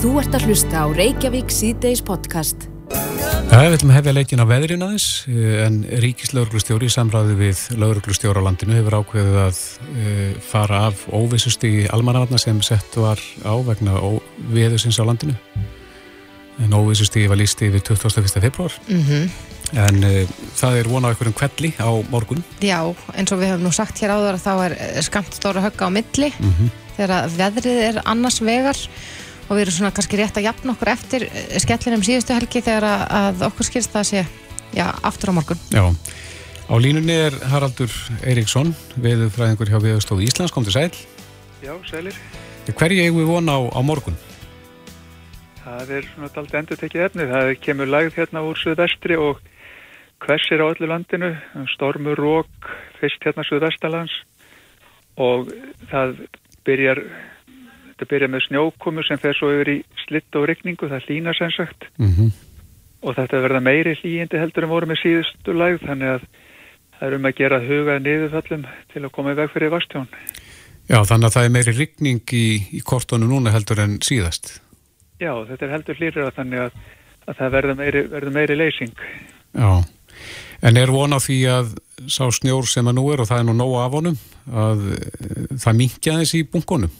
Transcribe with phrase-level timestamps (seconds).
[0.00, 2.62] Þú ert að hlusta á Reykjavík síðdeis podcast.
[3.50, 8.46] Það er veitum hefja leikin á veðrin aðeins en ríkislauglustjóri í samræði við lauglustjóra á
[8.46, 9.60] landinu hefur ákveðið að
[9.90, 14.00] uh, fara af óvissusti í almannavarna sem sett var á vegna
[14.48, 15.36] veðusins á landinu.
[16.64, 18.40] En óvissusti var lísti við 21.
[18.40, 18.80] februar.
[18.88, 19.30] Mm -hmm.
[19.84, 22.44] En uh, það er vonað einhverjum kvelli á morgun.
[22.64, 25.92] Já, eins og við hefum nú sagt hér áður að þá er skamt stóra högga
[25.92, 26.70] á milli Mm -hmm.
[26.96, 28.78] þegar veðrið er annars vegar
[29.50, 31.26] og við erum svona kannski rétt að jafna okkur eftir
[31.58, 34.24] skellinum síðustu helgi þegar að, að okkur skilst það sé
[34.76, 35.60] já, aftur á morgun.
[35.74, 35.82] Já,
[36.70, 37.90] á línunni er Haraldur
[38.22, 38.70] Eiríksson,
[39.02, 40.90] veðurfræðingur hjá Veðurstofu Íslands, kom til sæl.
[41.64, 42.16] Já, sælir.
[42.70, 44.18] Hverju eigum við vona á, á morgun?
[45.60, 47.26] Það er svona dalt endur tekið efni.
[47.30, 49.40] Það kemur lagð hérna úr suðvestri og
[50.20, 51.32] hversir á öllu landinu,
[51.74, 52.70] stormur rók,
[53.00, 54.14] fyrst hérna suðvestalands
[55.20, 55.50] og
[55.90, 56.14] það
[56.68, 57.00] byrjar,
[58.00, 61.50] þetta byrjar með snjókomu sem fer svo yfir í slitt og rykningu, það hlýna sem
[61.52, 62.30] sagt Mm -hmm.
[63.02, 66.22] og þetta verða meiri hlýjindi heldur en voru með síðustu lagð þannig að
[66.98, 70.08] það er um að gera hugað niðurfallum til að koma í veg fyrir vastjón.
[70.88, 74.60] Já, þannig að það er meiri rigning í, í kortunum núna heldur en síðast.
[75.20, 76.72] Já, þetta er heldur hlýrra þannig að,
[77.26, 78.96] að það verður meiri, verður meiri leysing.
[79.54, 79.84] Já,
[80.62, 81.76] en er von á því að
[82.08, 84.18] sá snjór sem að nú er og það er nú nóg af honum
[84.50, 86.92] að eh, það minkja þess í bunkunum?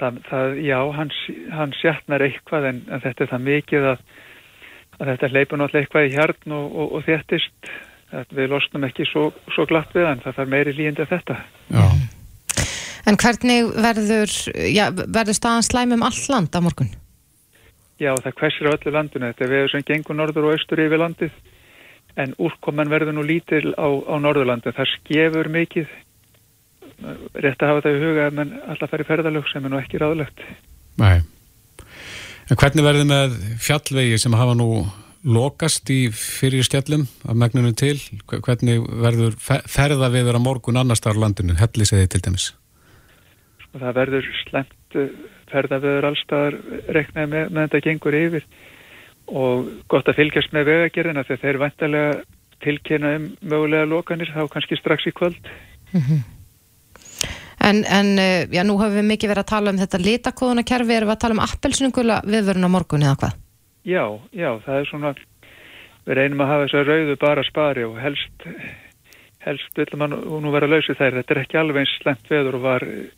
[0.00, 1.12] Það, það, já, hann,
[1.56, 4.02] hann sjatnar eitthvað en, en þetta er það mikið að,
[4.98, 7.72] að þetta leipur náttúrulega eitthvað í hjarn og, og, og þéttist.
[8.32, 11.40] Við losnum ekki svo, svo glatt við hann, það þarf meiri líðindi af þetta.
[11.74, 11.86] Já,
[13.06, 14.32] En hvernig verður,
[14.66, 16.88] já, verður staðan slæm um all land á morgun?
[18.02, 19.28] Já, það hversir á öllu landinu.
[19.30, 21.36] Þetta er veður sem gengur norður og austur yfir landið
[22.18, 24.74] en úrkoman verður nú lítil á, á norðurlandin.
[24.74, 25.92] Það skefur mikið.
[27.36, 29.80] Rétt að hafa það í huga að mann alltaf fær í ferðalög sem er nú
[29.80, 30.40] ekki ráðlegt.
[30.98, 31.20] nei.
[32.46, 34.86] En hvernig verður með fjallvegi sem hafa nú
[35.26, 37.96] lokast í fyrir stjallum af megnunum til?
[38.30, 42.52] Hve- Hvernig verður fe- ferðaviður á morgun annars þar á landinu, helliseði til dæmis?
[43.74, 44.94] og það verður slemt
[45.52, 46.54] ferðaveður allstaðar
[46.96, 48.46] reknaði með, með þetta gengur yfir
[49.26, 52.14] og gott að fylgjast með vegagerðina þegar þeir vantarlega
[52.64, 55.36] tilkynna um mögulega lokanir þá kannski strax í kvöld.
[57.66, 61.08] En, en eh, já, nú hefur við mikið verið að tala um þetta litakóðunakerfi, erum
[61.10, 63.38] við að tala um appelsnungula viðvörun á morgun eða hvað?
[63.86, 65.12] Já, já, það er svona,
[66.06, 68.46] við reynum að hafa þess að rauðu bara spari og helst,
[69.46, 71.18] helst vil mann nú vera lausið þær.
[71.18, 73.10] Þetta er ekki alveg eins slemt veður og var eh,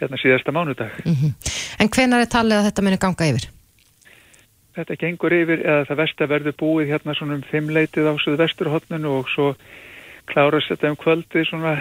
[0.00, 0.96] hérna síðasta mánudag.
[1.82, 3.48] En hvenar er talið að þetta muni ganga yfir?
[4.74, 8.40] Þetta gengur yfir eða það vest að verður búið hérna svona um fimmleitið á suðu
[8.40, 9.48] vesturhotninu og svo
[10.30, 11.74] klárast þetta um kvöldið svona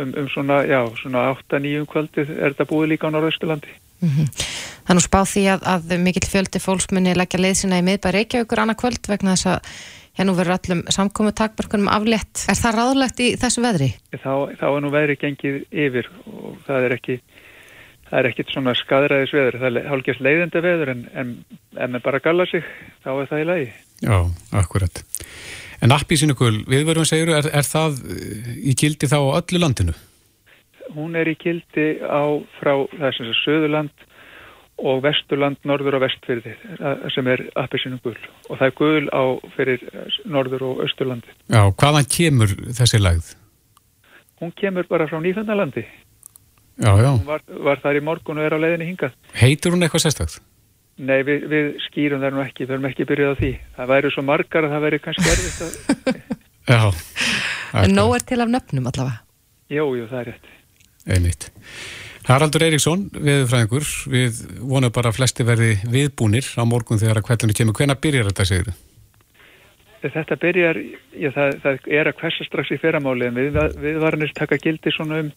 [0.00, 3.74] um, um svona, já, svona 8-9 kvöldið er þetta búið líka á Norðausturlandi.
[4.04, 7.84] Það er nú spáð því að, að mikill fjöldi fólks muni leggja leið sína í
[7.86, 9.70] miðbæri Reykjavíkur annað kvöld vegna þess að
[10.14, 12.44] hér nú verður allum samkomu takmörkunum aflétt.
[12.50, 13.90] Er það ráðlegt í þessu veðri?
[14.12, 17.16] Þá, þá er nú veðri gengið yfir og það er ekki
[18.10, 21.32] það er ekkit svona skadræðis veður það er hálfgjast leiðenda veður en, en
[21.74, 22.66] ef maður bara galla sig
[23.02, 23.68] þá er það í lagi.
[24.04, 24.16] Já,
[24.60, 25.02] akkurat.
[25.84, 29.94] En appísinukul, viðvörun segiru, er, er það eh, í gildi þá á öllu landinu?
[30.94, 32.24] Hún er í kildi á
[32.56, 32.72] frá
[33.12, 34.06] sem sagt Söðurland
[34.80, 39.24] og Vesturland, Norður og Vestfyrði eh, sem er appisinu gul og það er gul á
[39.58, 39.84] fyrir
[40.24, 41.36] Norður og Östurlandi.
[41.52, 43.34] Já, hvaðan kemur þessi lagð?
[44.40, 45.84] Hún kemur bara frá Nýfandalandi.
[46.80, 47.12] Já, já.
[47.12, 49.12] Hún var, var þar í morgun og er á leiðinni hingað.
[49.36, 50.40] Heitur hún eitthvað sérstakt?
[50.94, 53.50] Nei, við, við skýrum það nú ekki, við erum ekki byrjuð á því.
[53.74, 56.20] Það væri svo margar að það væri kannski erfitt að...
[56.70, 56.80] Já.
[57.82, 59.18] En nóg er til af nöfnum allavega.
[59.74, 60.50] Jú, jú, það er rétt.
[61.10, 61.48] Einmitt.
[62.24, 67.56] Haraldur Eiríksson, viðfræðingur, við vonum bara að flesti verði viðbúnir á morgun þegar að kvellinu
[67.58, 67.76] kemur.
[67.76, 68.76] Hvenær byrjar þetta, segir þú?
[70.04, 70.80] Þetta byrjar,
[71.16, 75.20] já, það, það er að hversa strax í fyrramáli en við, viðvaranir taka gildi svona
[75.24, 75.30] um,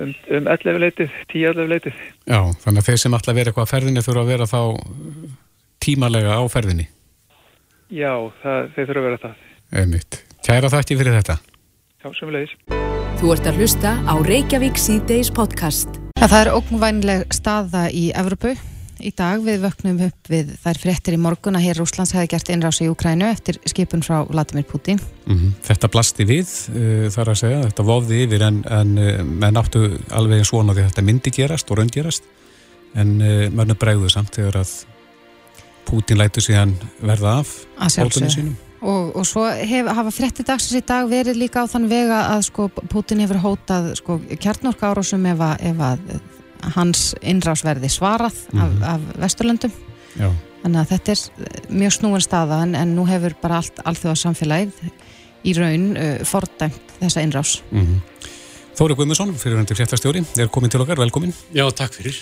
[0.00, 2.00] um, um 11 leitið, 10-11 leitið.
[2.24, 4.60] Já, þannig að þeir sem ætla að vera eitthvað að ferðinni þurfa að vera þá
[5.84, 6.88] tímalega á ferðinni.
[7.90, 9.46] Já, það, þeir þurfa að vera það.
[9.80, 10.20] Einmitt.
[10.46, 11.38] Kæra þætti fyrir þetta.
[12.00, 12.58] Já, sem við leiðis.
[13.20, 15.98] Þú ert að hlusta á Reykjavík síðdeis podcast.
[16.20, 18.54] Það er ógnvænleg staða í Evropu.
[19.00, 19.40] Í dag.
[19.44, 22.88] Við vöknum upp við þær fréttir í morgun að hér Rúslands hefði gert innrás í
[22.90, 25.00] Ukrænu eftir skipun frá Vladimir Putin.
[25.26, 29.60] Mm Þetta blasti við, uh, þar að segja, þetta vofði yfir en, en uh, menn
[29.60, 32.26] áttu alveg eins vona því að þetta myndi gerast og raungerast
[32.94, 34.74] en uh, mönnu bregðu samt þegar að
[35.88, 38.58] Putin lætu síðan verða af hótunum sínum.
[38.80, 42.46] Og, og svo hef, hafa fréttir dagsins í dag verið líka á þann vega að
[42.48, 46.04] sko, Putin hefur hótað sko, kjarnorka árásum ef að, ef að
[46.76, 48.64] hans innrásverði svarað mm -hmm.
[48.64, 48.82] af, mhm.
[48.82, 49.72] af Vesturlöndum
[50.18, 50.30] Já.
[50.62, 51.20] þannig að þetta er
[51.68, 54.72] mjög snúin staða en, en nú hefur bara allt alþjóða samfélagið
[55.44, 58.00] í raun uh, fordæmt þessa innrás mm -hmm.
[58.80, 62.16] Þóri Guðmundsson, fyrirvendir fréttastjóri er komin til okkar, velkomin Já, takk fyrir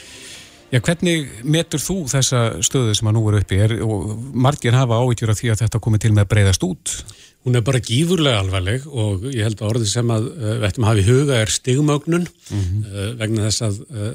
[0.69, 4.99] Já, hvernig metur þú þessa stöðu sem að nú eru uppi er, og margir hafa
[5.01, 7.05] ávíkjur af því að þetta komi til með að breyðast út
[7.47, 10.85] Hún er bara gífurlega alvarleg og ég held að orðið sem að uh, við ættum
[10.85, 12.81] að hafa í huga er stigmögnun mm -hmm.
[12.89, 14.09] uh, vegna þess að uh,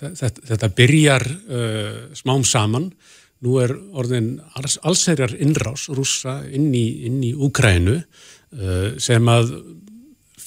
[0.00, 1.26] þetta, þetta byrjar
[2.20, 2.92] smám saman.
[3.40, 8.02] Nú er orðin alls, allsherjar innrás rúsa inn í, inn í Úkrænu
[9.00, 9.52] sem að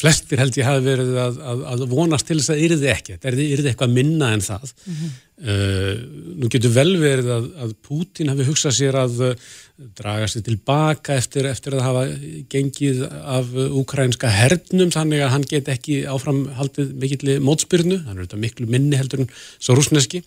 [0.03, 3.45] flestir held ég hafi verið að, að, að vonast til þess að yrði ekki, þetta
[3.45, 4.73] yrði eitthvað minna en það.
[4.73, 5.13] Mm -hmm.
[5.43, 5.91] Uh,
[6.39, 9.51] nú getur vel verið að, að Pútin hafi hugsað sér að uh,
[9.97, 12.03] draga sér tilbaka eftir, eftir að hafa
[12.51, 13.53] gengið af
[13.83, 18.99] ukrainska hernum þannig að hann get ekki áframhaldið mikill mótspyrnu, hann er þetta miklu minni
[18.99, 20.23] heldur en svo rúsneski.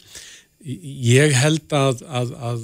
[0.66, 2.62] Ég held að, að, að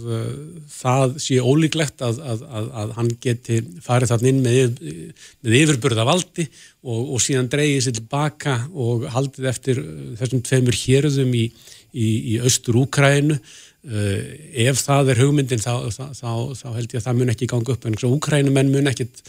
[0.72, 4.80] það sé ólíklegt að, að hann geti farið þarna inn með,
[5.44, 9.82] með yfirburða valdi og, og síðan dreyið sér tilbaka og haldið eftir
[10.18, 11.44] þessum tveimur hérðum í,
[11.92, 13.38] í, í austur Úkrænu.
[13.82, 14.20] Uh,
[14.62, 17.74] ef það er hugmyndin þá, þá, þá, þá held ég að það mun ekki ganga
[17.74, 19.24] upp en Úkrænumenn mun ekkit,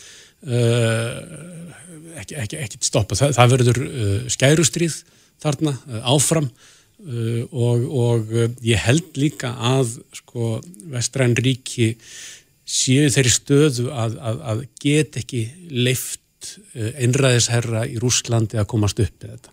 [0.45, 1.18] uh,
[2.21, 3.18] ekki, ekki, ekkit stoppa.
[3.18, 5.01] Það, það verður uh, skærustrýð
[5.44, 5.74] þarna
[6.06, 6.51] áfram
[7.04, 8.30] Uh, og, og
[8.63, 10.62] ég held líka að sko
[10.94, 11.89] vestræn ríki
[12.63, 19.25] séu þeirri stöðu að, að, að get ekki leift einræðisherra í Rúslandi að komast upp
[19.25, 19.51] í þetta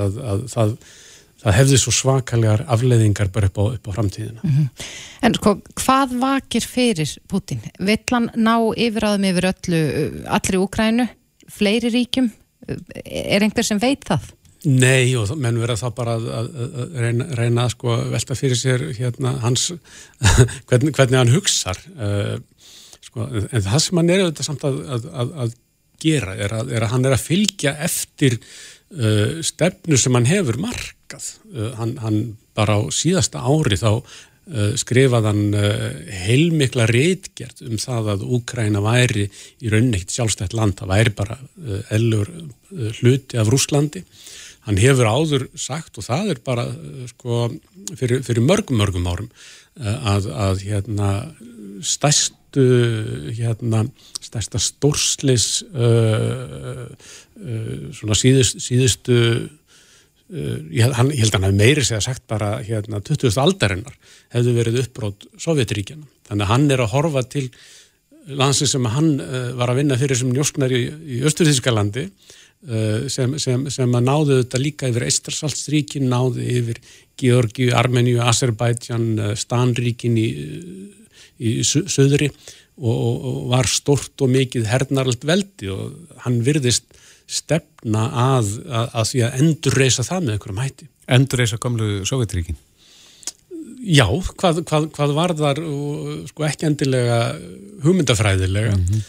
[0.00, 0.72] að, að það,
[1.42, 4.68] það hefði svo svakalegar afleiðingar bara upp á, upp á framtíðina mm -hmm.
[5.22, 7.60] En sko, hvað vakir fyrir Putin?
[7.78, 9.80] Vill hann ná yfiráðum yfir öllu,
[10.26, 11.08] allri Úkrænu
[11.48, 12.30] fleiri ríkjum?
[13.04, 14.32] Er einhver sem veit það?
[14.62, 18.58] Nei og menn verða þá bara að, að, að reyna, reyna að sko velta fyrir
[18.58, 19.72] sér hérna hans
[20.70, 22.36] hvernig, hvernig hann hugsar uh,
[23.02, 25.08] sko, en það sem hann er auðvitað samt að,
[25.42, 25.56] að
[26.02, 31.01] gera er, er að hann er að fylgja eftir uh, stefnu sem hann hefur markað
[31.18, 32.20] uh, hann, hann
[32.56, 34.04] bara á síðasta ári þá
[34.76, 35.54] skrifaðan
[36.26, 39.28] heilmikla reitgjert um það að Úkræna væri
[39.62, 41.36] í rauninni eitt sjálfstætt land, það væri bara
[41.94, 42.26] ellur
[42.98, 44.02] hluti af Rúslandi
[44.66, 46.66] hann hefur áður sagt og það er bara
[47.14, 47.44] sko,
[47.94, 49.30] fyrir, fyrir mörgum mörgum árum
[49.80, 51.10] að, að hérna,
[51.82, 52.66] stærstu
[53.32, 53.86] hérna,
[54.22, 56.86] stærsta stórslis uh,
[57.40, 59.42] uh, svona síðust, síðustu uh,
[60.32, 63.36] hann, ég held að hann hefði meiri segja sagt bara hérna 20.
[63.42, 63.96] aldarinnar
[64.32, 67.48] hefðu verið uppbrót Sovjetríkjana þannig að hann er að horfa til
[68.32, 69.16] landsin sem hann
[69.58, 72.06] var að vinna fyrir sem njósknar í, í Östurþískalandi
[72.62, 76.76] Eh, sem, sem, sem að náðu þetta líka yfir Eistarsaltsríkin, náðu yfir
[77.18, 80.28] Georgi, Armeníu, Azerbaijan, eh, Stanríkin í,
[81.42, 86.86] í söðri og, og var stort og mikið hernaralt veldi og hann virðist
[87.32, 90.88] stefna að, að, að því að endurreisa það með einhverjum hætti.
[91.16, 92.58] Endurreisa gamlu Sovjetríkin?
[93.82, 94.06] Já,
[94.38, 95.60] hvað, hvað, hvað var þar
[96.28, 97.16] sko ekki endilega
[97.82, 99.00] hugmyndafræðilega mm -hmm.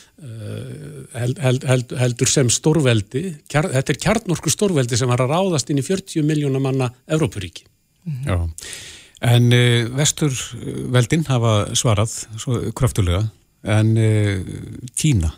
[1.14, 5.69] held, held, held, heldur sem stórveldi, kjar, þetta er kjarnorku stórveldi sem var að ráðast
[5.69, 7.68] inn í 40 miljóna manna Evrópuríki.
[8.04, 8.26] Mm -hmm.
[8.26, 8.50] Já,
[9.21, 12.18] en uh, vesturveldin hafa svarað
[12.74, 13.28] kraftulega
[13.64, 14.42] en uh,
[14.95, 15.31] Kína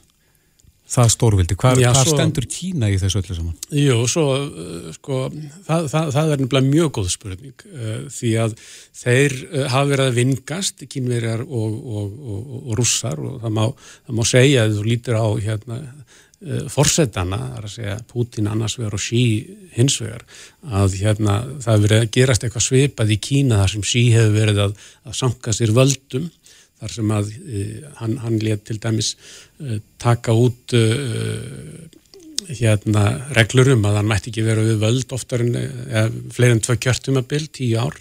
[0.90, 1.58] það stórvildi.
[1.60, 3.56] Hvar, Já, hvar svo, stendur Kína í þessu öllu saman?
[3.74, 5.22] Jú, svo, uh, sko,
[5.66, 8.56] það, það, það er nefnilega mjög góð spurning uh, því að
[9.02, 13.64] þeir uh, hafa verið að vingast, kínverjar og, og, og, og russar og það má,
[14.06, 18.54] það má segja að þú lítur á hérna uh, forsetana, það er að segja Putin
[18.54, 19.26] annars vegar og Xi
[19.76, 20.26] hins vegar
[20.70, 24.38] að hérna það hefur verið að gerast eitthvað svipað í Kína þar sem Xi hefur
[24.38, 26.30] verið að, að sanka sér völdum
[26.82, 29.16] þar sem að uh, hann, hann let til dæmis
[29.62, 31.76] uh, taka út uh,
[32.46, 33.06] hérna
[33.38, 36.78] reglur um að hann mætti ekki vera við völd oftar en eða, fleiri en tvö
[36.84, 38.00] kjörtum að byll, tíu ár.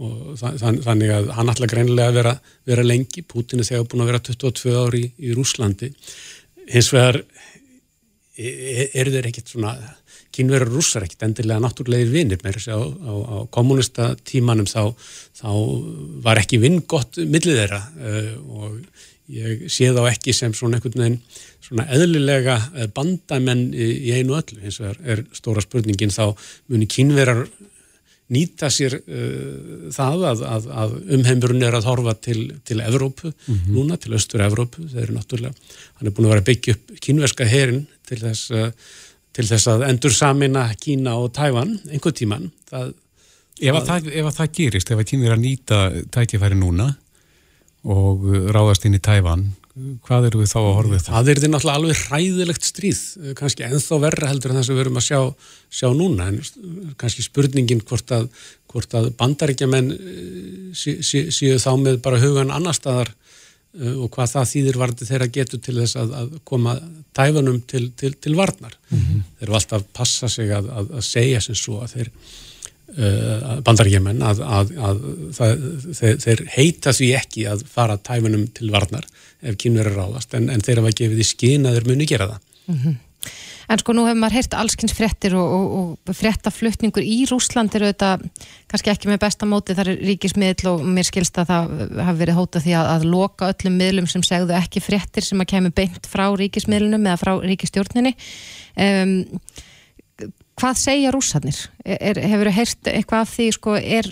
[0.00, 2.34] Og þann, þannig að hann ætla greinilega að vera,
[2.68, 5.90] vera lengi, Putin er þegar búin að vera 22 ári í, í Rúslandi
[6.70, 7.18] hins vegar
[8.38, 9.74] er, er þeir ekkit svona
[10.40, 14.90] kynverður rússar ekkit endilega náttúrulegir vinnir með þess að á, á, á kommunista tímanum þá,
[15.36, 15.50] þá
[16.26, 21.04] var ekki vinn gott millið þeirra uh, og ég sé þá ekki sem svona einhvern
[21.04, 21.18] veginn
[21.70, 26.32] svona eðlilega eh, bandamenn í, einu öllu eins og er, stóra spurningin þá
[26.70, 27.44] muni kynverðar
[28.30, 33.56] nýta sér uh, það að, að, að umheimurinn er að horfa til, til Evrópu, mm
[33.56, 33.72] -hmm.
[33.74, 35.54] núna til Östur Evrópu, þeir eru náttúrulega,
[35.98, 38.70] hann er búin að vera að byggja upp kynverska herin til þess uh,
[39.36, 42.92] til þess að endur samina Kína og Tævan einhver tíman, það,
[43.60, 45.78] Ef að, það, ef að það gerist, ef að kynir að nýta
[46.14, 46.86] tækifæri núna
[47.84, 48.22] og
[48.54, 49.50] ráðast inn í Tæfan,
[50.06, 51.10] hvað eru við þá að horfa það?
[51.10, 53.02] Það er því náttúrulega alveg hræðilegt stríð,
[53.38, 55.20] kannski enþá verra heldur en það sem við erum að sjá,
[55.80, 58.28] sjá núna, en kannski spurningin hvort að,
[58.72, 59.92] hvort að bandaríkjaman
[60.72, 63.12] séu sí, sí, þá með bara hugan annar staðar
[63.70, 66.76] og hvað það þýðir varði þeirra getur til þess að, að koma
[67.14, 68.74] Tæfanum til, til, til varnar.
[68.90, 69.22] Mm -hmm.
[69.38, 72.10] Þeir eru alltaf að passa sig að segja sem svo að þeir
[72.90, 75.02] Uh, bandaríkjumenn að, að, að
[75.36, 75.60] það,
[75.94, 79.06] þeir, þeir heita því ekki að fara tæfunum til varnar
[79.46, 82.26] ef kynur er ráðast en, en þeir hafa gefið í skinn að þeir muni gera
[82.32, 82.96] það mm -hmm.
[83.70, 87.90] En sko nú hefur maður heyrt allskynns frettir og, og, og frettaflutningur í Rúsland eru
[87.92, 88.16] þetta
[88.70, 89.76] kannski ekki með besta móti.
[89.78, 91.72] Þar er ríkismiðl og mér skilst að það
[92.08, 95.52] hafi verið hótað því að, að loka öllum miðlum sem segðu ekki frettir sem að
[95.54, 98.16] kemur beint frá ríkismiðlunum eða frá ríkistjórninni
[98.80, 99.18] um
[100.60, 101.58] hvað segja rúsarnir?
[101.84, 104.08] Er, hefur þið heyrt eitthvað af því, sko, er,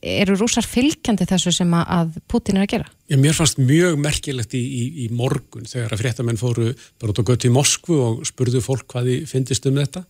[0.00, 2.92] eru rúsar fylgjandi þessu sem að Putin er að gera?
[3.10, 6.70] Já, mér fannst mjög merkilegt í, í, í morgun þegar að fréttamenn fóru
[7.00, 10.04] bara út og götu í Moskvu og spurðu fólk hvað þið finnist um þetta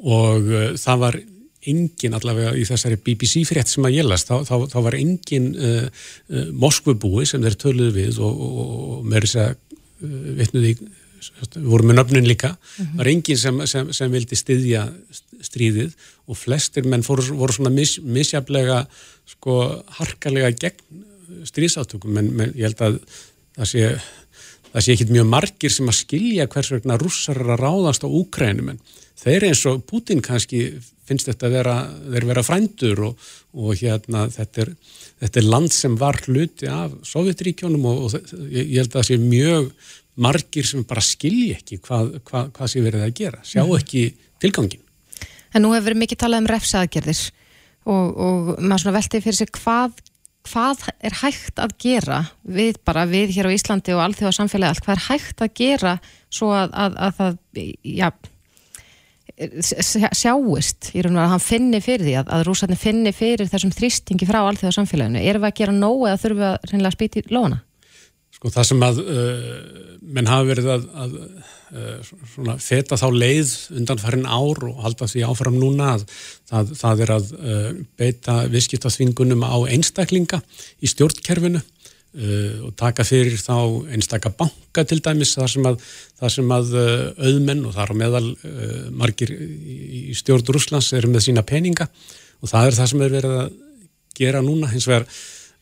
[0.00, 1.20] og uh, það var
[1.70, 5.90] engin allavega í þessari BBC frétt sem að gælast, þá, þá, þá var engin uh,
[6.32, 10.74] uh, Moskvubúi sem þeir töluðu við og, og, og með þess að uh, vitnuði
[11.54, 12.96] við vorum með nöfnun líka, mm -hmm.
[12.98, 14.86] var enginn sem, sem, sem vildi styðja
[15.40, 15.94] stríðið
[16.26, 18.86] og flestir menn fóru, voru svona mis, misjaflega
[19.26, 21.04] sko harkalega gegn
[21.48, 22.98] stríðsátökum, menn men ég held að
[23.56, 23.90] það sé,
[24.72, 28.08] það sé ekki mjög margir sem að skilja hvers vegna russar er að ráðast á
[28.08, 28.80] Úkrænum en
[29.20, 31.76] þeir eins og Putin kannski finnst þetta að vera,
[32.12, 34.74] þeir vera frændur og, og hérna þetta er,
[35.24, 39.18] þetta er land sem var hluti af Sovjetríkjónum og, og ég held að það sé
[39.24, 39.72] mjög
[40.20, 43.76] margir sem bara skilji ekki hvað, hvað, hvað sé verið að gera, sjá mhm.
[43.78, 44.06] ekki
[44.42, 44.82] tilgangin.
[45.54, 47.24] En nú hefur verið mikið talað um refsaðgerðir
[47.90, 50.02] og, og maður svona veltið fyrir sig hvað,
[50.50, 54.84] hvað er hægt að gera við bara við hér á Íslandi og allþjóða samfélagi allt,
[54.86, 55.96] hvað er hægt að gera
[56.30, 57.40] svo að, að, að það,
[57.82, 58.10] já,
[59.40, 63.72] sjáist í raun og að hann finni fyrir því að, að rúsarnir finni fyrir þessum
[63.74, 65.22] þrýstingi frá allþjóða samfélaginu.
[65.22, 66.42] Erum við að gera nógu eða þurfum
[66.74, 67.60] við að spýti lóna?
[68.40, 69.48] Sko það sem að uh,
[70.16, 75.08] menn hafa verið að, að uh, svona, feta þá leið undan farin ár og halda
[75.12, 76.06] því áfram núna að
[76.48, 77.66] það, það er að uh,
[78.00, 80.40] beita viðskiptaþvingunum á einstaklinga
[80.80, 83.56] í stjórnkerfinu uh, og taka fyrir þá
[83.92, 85.84] einstakka banka til dæmis þar sem að,
[86.22, 91.12] þar sem að uh, auðmenn og þar á meðal uh, margir í, stjórn Rúslands eru
[91.12, 91.90] með sína peninga.
[92.40, 93.52] Og það er það sem er verið að
[94.16, 94.70] gera núna.
[94.72, 95.06] Hins vegar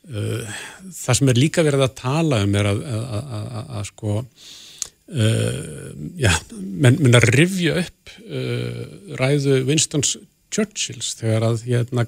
[0.08, 5.90] það sem er líka verið að tala um er að, að, að, að sko uh,
[6.16, 8.82] já, menn mun að rifja upp uh,
[9.20, 10.16] ræðu Winstons
[10.48, 12.06] Churchills þegar að hérna,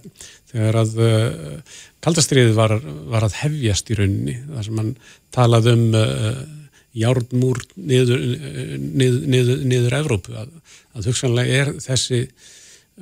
[0.49, 0.95] þegar að
[2.01, 2.73] kaldastriðið var,
[3.13, 4.95] var að hefjast í rauninni þar sem hann
[5.37, 5.83] talaði um
[6.97, 8.25] járnmúr niður,
[8.81, 12.23] niður, niður, niður Evrópu að hugsanlega er þessi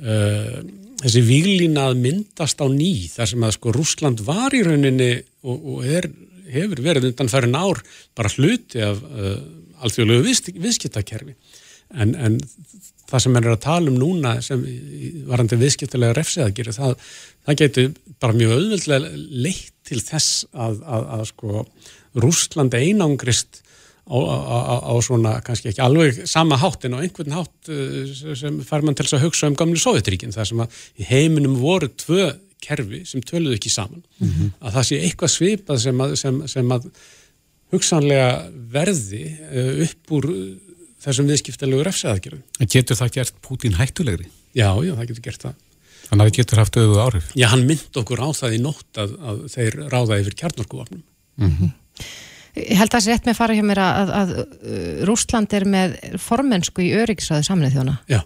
[0.03, 0.59] uh,
[1.03, 5.13] þessi výlína að myndast á ný þar sem að sko Rúsland var í rauninni
[5.43, 6.09] og, og er,
[6.49, 7.81] hefur verið undan færin ár
[8.17, 9.37] bara hluti af uh,
[9.85, 11.35] alþjóðlegu viðsk viðskiptakerfi.
[11.99, 12.37] En, en
[13.09, 14.61] það sem er að tala um núna sem
[15.29, 17.07] varandi viðskiptilega refsiðaðgeri það,
[17.47, 17.87] það getur
[18.21, 19.13] bara mjög auðvöldlega
[19.45, 21.63] leitt til þess að, að, að sko
[22.19, 23.63] Rúsland einangrist
[24.09, 28.61] á, á, á svona kannski ekki alveg sama hátt en á einhvern hátt uh, sem
[28.65, 32.31] fær mann til að hugsa um gamlu Sovjetríkin þar sem að í heiminum voru tvö
[32.59, 34.51] kerfi sem töluðu ekki saman mm -hmm.
[34.59, 36.89] að það sé eitthvað svipað sem að, sem, sem að
[37.71, 38.31] hugsanlega
[38.73, 40.29] verði uh, upp úr
[40.99, 42.43] þessum viðskiptalegu refsaðagjörðum.
[42.59, 44.27] En getur það gert Pútín hættulegri?
[44.57, 45.53] Já, já, það getur gert það.
[46.09, 47.29] Þannig að það getur haft auðvitað áhrif?
[47.37, 51.03] Já, hann mynd okkur á það í nótt að, að þeir ráða yfir kjarnorkuvapnum.
[51.39, 51.71] Mm -hmm.
[52.57, 55.53] Ég held að það sé rétt með að fara hjá mér að, að, að Rúsland
[55.57, 57.95] er með formensku í öryggisræðu samnið þjóna.
[58.09, 58.21] Já.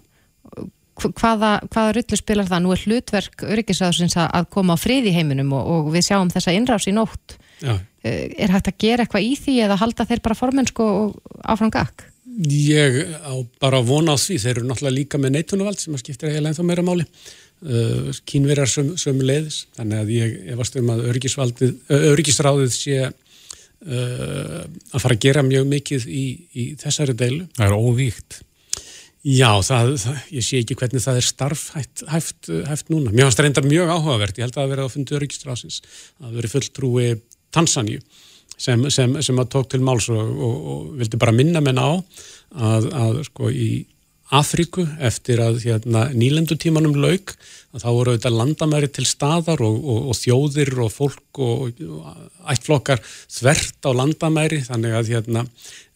[1.03, 2.63] Hvaða, hvaða rullu spilar það?
[2.63, 6.53] Nú er hlutverk öryggisræðsins að koma á frið í heiminum og, og við sjáum þessa
[6.56, 7.38] innrás í nótt.
[7.63, 7.75] Já.
[8.03, 11.72] Eh, er hægt að gera eitthvað í því eða halda þeir bara formensku og áfram
[11.74, 12.06] gakk?
[12.50, 14.39] Ég á bara að vona á því.
[14.44, 17.08] Þeir eru náttúrulega líka með neitunuvald sem að skiptir eiginlega ennþá meira máli.
[17.63, 19.63] Uh, kínverjar sömu söm leiðis.
[19.77, 21.06] Þannig að ég efast um að
[22.12, 23.13] öryggisráðið sé uh,
[23.84, 26.25] að fara að gera mjög mikið í,
[26.56, 27.46] í þessari deilu.
[27.58, 28.42] Það er óvíkt.
[29.24, 33.12] Já, það, það, ég sé ekki hvernig það er starfhæft hæft, hæft núna.
[33.12, 34.40] Mér finnst það reyndar mjög áhugavert.
[34.40, 37.08] Ég held að það verið á fundu öryggistrásins að það verið fulltrúi
[37.54, 38.02] Tansaníu
[38.58, 41.92] sem, sem, sem að tók til máls og, og, og vildi bara minna menn á
[41.94, 43.70] að, að sko í
[44.32, 47.36] Afríku eftir að hérna, nýlendutímanum lauk
[47.74, 53.01] þá voru þetta landamæri til staðar og, og, og þjóðir og fólk og, og ættflokkar
[53.03, 55.44] þvert á landamæri þannig að hérna,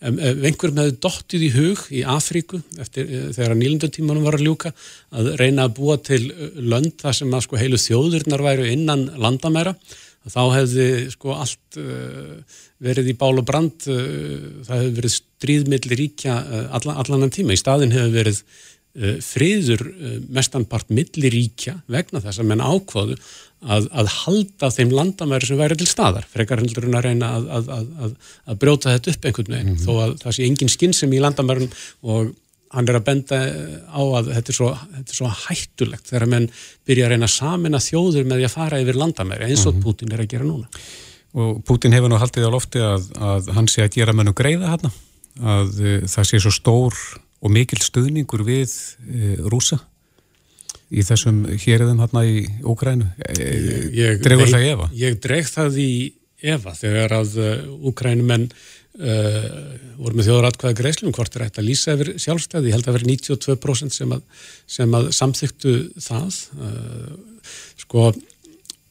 [0.01, 3.07] einhverjum hefði dottið í hug í Afríku eftir
[3.38, 4.74] þegar nýlendutímanum var að ljúka
[5.13, 6.24] að reyna að búa til
[6.57, 9.77] lönd þar sem að sko heilu þjóðirnar væru innan landamæra
[10.31, 12.38] þá hefði sko allt uh,
[12.84, 17.55] verið í bál og brand, uh, það hefði verið stríðmiðli ríkja uh, allan, allan tíma.
[17.55, 23.19] Í staðin hefði verið uh, friður uh, mestanpart milli ríkja vegna þess að menn ákvaðu
[23.65, 26.27] að, að halda þeim landamæri sem væri til staðar.
[26.29, 29.86] Frekar heldur hún að reyna að, að, að brjóta þetta upp einhvern veginn, mm -hmm.
[29.88, 31.72] þó að það sé engin skinn sem í landamærin
[32.05, 32.36] og
[32.74, 33.39] hann er að benda
[33.88, 36.47] á að þetta er svo, þetta er svo hættulegt þegar menn
[36.88, 39.77] byrja að reyna að samina þjóður með því að fara yfir landamæri eins og mm
[39.77, 39.83] -hmm.
[39.86, 40.67] Putin er að gera núna.
[41.38, 44.75] Og Putin hefur nú haldið á lofti að, að hann sé að gera mennu greiða
[44.75, 44.91] hann,
[45.39, 46.95] að uh, það sé svo stór
[47.39, 49.79] og mikil stuðningur við uh, rúsa
[50.89, 53.12] í þessum hérðum hann í Úkrænu.
[54.24, 54.89] Dregur það í Eva?
[54.95, 55.91] Ég dreg það í
[56.41, 57.38] Eva þegar að
[57.83, 62.71] Úkrænumenn Uh, voru með þjóðratkvæða greiðslum hvort er að lýsa yfir sjálfstæði?
[62.71, 64.23] Ég held að vera 92% sem að,
[64.77, 66.39] sem að samþyktu það.
[66.57, 67.43] Uh,
[67.83, 68.07] sko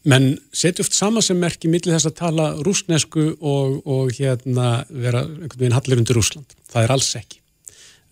[0.07, 4.85] menn setja oft sama sem merk í milli þess að tala rúsnesku og, og hérna
[4.91, 7.41] vera einhvern veginn hallir undir Rúsland það er alls ekki.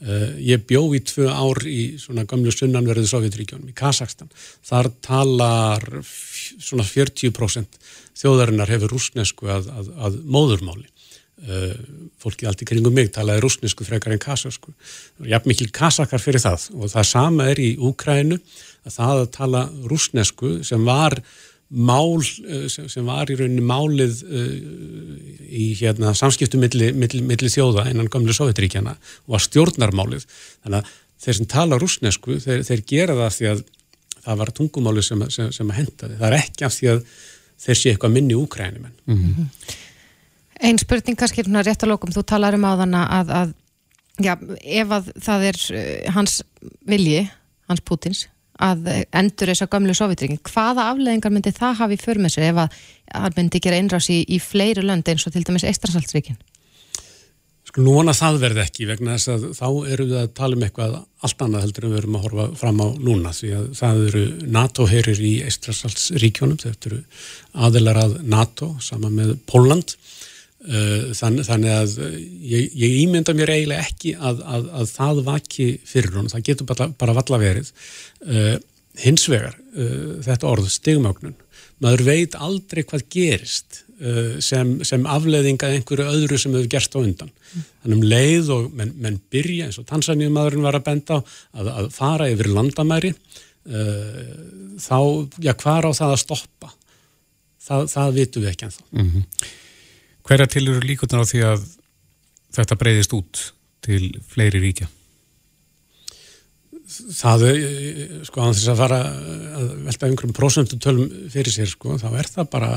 [0.05, 4.33] Uh, ég bjó í tvö ár í svona gamlu sunnanverðu Sovjetríkjónum í Kazakstan
[4.67, 7.79] þar talar svona 40%
[8.19, 10.91] þjóðarinnar hefur rúsnesku að, að, að móðurmáli
[12.23, 14.71] fólki allt í kringum mig talaði rúsnesku frekar en kasasku
[15.29, 16.69] jafn mikil kasakar fyrir það.
[16.79, 18.39] Og það sama er í Úkrænu
[18.87, 21.19] að það að tala rúsnesku sem var
[21.75, 24.51] mál uh, sem, var í rauninni málið uh,
[25.49, 30.27] í hérna, samskiptu milli, milli, milli þjóða innan gamlu Sovjetríkjana og var stjórnarmálið.
[30.63, 30.93] Þannig að
[31.25, 33.65] þeir sem tala rúsnesku þeir, þeir gera það því að
[34.25, 37.03] það var tungumálið sem, sem, sem að henda það er ekki af því að
[37.65, 39.75] þeir sé eitthvað minni Úkræni menn mm -hmm.
[40.65, 43.51] Einn spurning kannski hérna rétt að lókum, þú talar um á þann að, að
[44.25, 44.35] já,
[44.81, 45.83] ef að það er uh,
[46.17, 46.39] hans
[46.89, 47.27] vilji,
[47.69, 48.25] hans Pútins,
[48.63, 52.65] að endur þess að gamlu sovjetringin, hvaða afleðingar myndi það hafi fyrir með sér ef
[52.65, 52.81] að
[53.13, 56.39] hann myndi gera einrás í, í fleiri lönd eins og til dæmis Eistrasaltsvíkin?
[57.65, 60.97] Sko núna það verði ekki vegna þess að þá eru við að tala um eitthvað
[61.27, 64.25] allt annað heldur en við erum að horfa fram á núna því að það eru
[64.55, 67.01] NATO-herir í Eistrasaltsríkjónum, þetta eru
[67.67, 70.04] aðilar að NATO saman með Póland Eh,
[70.65, 72.13] Þann, þannig að eh,
[72.49, 76.69] ég, ég ímynda mér eiginlega ekki að, að, að það vaki fyrir hún, það getur
[76.71, 77.73] bara, bara valla verið.
[78.25, 78.55] Uh,
[79.03, 81.35] hins vegar uh, þetta orð stigmögnun.
[81.85, 87.03] Maður veit aldrei hvað gerist uh, sem, sem afleðinga einhverju öðru sem hefur gerst á
[87.03, 87.33] undan.
[87.55, 87.67] Mm.
[87.83, 91.23] þannig um leið og menn, menn byrja eins og Tansaníumadurinn var að benda á
[91.61, 93.13] að, að fara yfir landamæri
[93.65, 94.99] þá,
[95.41, 96.73] já hvað á það að stoppa?
[97.65, 98.83] Það, það vitum við ekki ennþá.
[98.91, 99.53] Mm -hmm.
[100.25, 101.65] Hverja til eru líkunar á því að
[102.57, 103.41] þetta breyðist út
[103.85, 104.89] til fleiri ríkja?
[106.95, 107.45] Það,
[108.25, 109.01] sko, að þess að fara
[109.59, 112.71] að velta einhverjum prosentum tölum fyrir sér, sko, þá er það bara,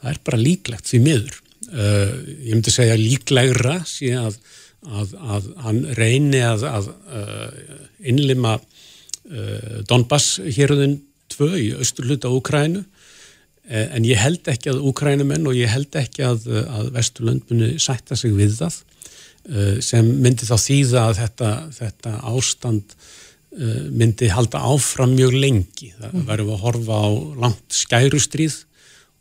[0.00, 1.40] það er bara líklegt því miður.
[1.64, 2.10] Uh,
[2.44, 4.38] ég myndi segja líklegra síðan að,
[4.84, 10.98] að, að hann reyni að, að uh, innlima uh, Donbass hérðun
[11.34, 12.93] 2 í austurluta Úkrænu Eh,
[13.64, 18.16] en ég held ekki að úkrænumenn og ég held ekki að, að Vesturlund muni sætta
[18.18, 18.76] sig við það
[19.48, 22.96] eh, sem myndi þá þýða að þetta, þetta ástand
[23.56, 25.94] eh, myndi halda áfram mjög lengi.
[25.96, 26.26] Það mm.
[26.28, 27.08] verður að horfa á
[27.46, 28.58] langt skærustrýð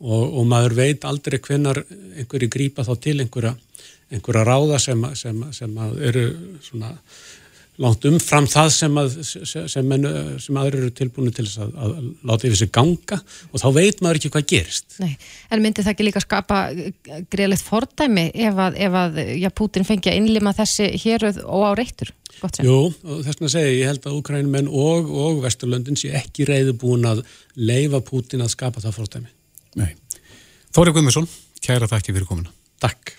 [0.03, 3.55] og, og maður veit aldrei hvenar einhverju grýpa þá til einhverja,
[4.11, 6.27] einhverja ráða sem, sem, sem eru
[6.65, 6.91] svona
[7.81, 9.13] langt umfram það sem, að,
[9.49, 10.05] sem, menn,
[10.41, 11.93] sem aður eru tilbúinu til að, að
[12.29, 13.17] láta yfir sig ganga
[13.49, 14.97] og þá veit maður ekki hvað gerist.
[15.01, 15.15] Nei,
[15.49, 16.59] en myndi það ekki líka skapa
[17.33, 21.71] greiðlegt fordæmi ef að, ef að já, Putin fengi að innlima þessi héruð og á
[21.81, 22.13] reyktur?
[22.65, 26.73] Jú, og þess að segja, ég held að Ukrænumenn og, og Vesturlöndin sé ekki reyðu
[26.81, 27.21] búin að
[27.57, 29.29] leifa Putin að skapa það fordæmi.
[29.79, 29.93] Nei.
[30.73, 31.29] Þórið Guðmusson,
[31.63, 32.53] kæra þakki fyrir komuna.
[32.83, 33.15] Takk.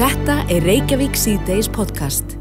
[0.00, 2.36] Þetta er Reykjavík C-Days podcast.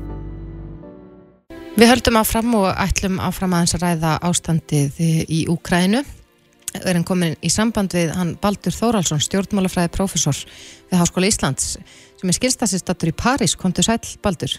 [1.76, 6.00] Við höldum áfram og ætlum áfram aðeins að ræða ástandið í Úkrænu.
[6.72, 11.74] Við erum komin í samband við hann Baldur Þóraldsson, stjórnmálafræði profesor við Háskóla Íslands,
[12.16, 13.58] sem er skilstassistattur í París.
[13.60, 14.54] Kontur sæl, Baldur?